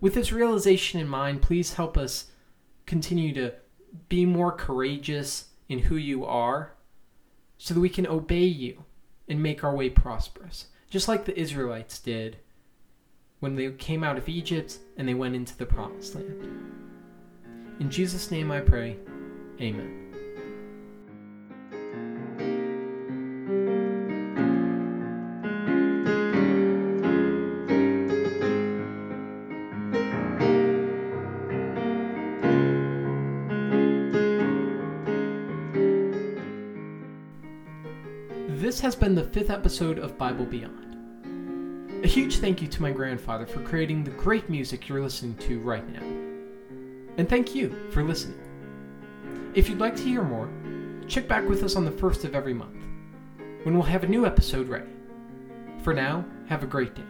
With 0.00 0.14
this 0.14 0.32
realization 0.32 1.00
in 1.00 1.08
mind, 1.08 1.42
please 1.42 1.74
help 1.74 1.98
us 1.98 2.30
continue 2.86 3.34
to 3.34 3.54
be 4.08 4.26
more 4.26 4.52
courageous 4.52 5.46
in 5.68 5.80
who 5.80 5.96
you 5.96 6.24
are 6.24 6.72
so 7.58 7.74
that 7.74 7.80
we 7.80 7.88
can 7.88 8.06
obey 8.06 8.44
you 8.44 8.84
and 9.28 9.42
make 9.42 9.62
our 9.62 9.74
way 9.74 9.88
prosperous, 9.88 10.66
just 10.88 11.08
like 11.08 11.24
the 11.24 11.38
Israelites 11.38 11.98
did 11.98 12.38
when 13.38 13.54
they 13.56 13.70
came 13.72 14.04
out 14.04 14.18
of 14.18 14.28
Egypt 14.28 14.78
and 14.96 15.08
they 15.08 15.14
went 15.14 15.34
into 15.34 15.56
the 15.56 15.66
promised 15.66 16.14
land. 16.14 16.72
In 17.80 17.90
Jesus' 17.90 18.30
name 18.30 18.50
I 18.50 18.60
pray, 18.60 18.96
amen. 19.60 20.09
This 38.80 38.94
has 38.94 38.96
been 38.96 39.14
the 39.14 39.24
fifth 39.24 39.50
episode 39.50 39.98
of 39.98 40.16
Bible 40.16 40.46
Beyond. 40.46 42.02
A 42.02 42.06
huge 42.06 42.38
thank 42.38 42.62
you 42.62 42.68
to 42.68 42.80
my 42.80 42.90
grandfather 42.90 43.44
for 43.44 43.60
creating 43.60 44.02
the 44.04 44.10
great 44.12 44.48
music 44.48 44.88
you're 44.88 45.02
listening 45.02 45.34
to 45.34 45.60
right 45.60 45.86
now. 45.86 46.00
And 47.18 47.28
thank 47.28 47.54
you 47.54 47.76
for 47.90 48.02
listening. 48.02 48.40
If 49.52 49.68
you'd 49.68 49.80
like 49.80 49.96
to 49.96 50.02
hear 50.02 50.22
more, 50.22 50.48
check 51.06 51.28
back 51.28 51.46
with 51.46 51.62
us 51.62 51.76
on 51.76 51.84
the 51.84 51.90
first 51.90 52.24
of 52.24 52.34
every 52.34 52.54
month, 52.54 52.82
when 53.64 53.74
we'll 53.74 53.82
have 53.82 54.02
a 54.02 54.08
new 54.08 54.24
episode 54.24 54.66
ready. 54.66 54.88
For 55.82 55.92
now, 55.92 56.24
have 56.48 56.62
a 56.62 56.66
great 56.66 56.94
day. 56.94 57.02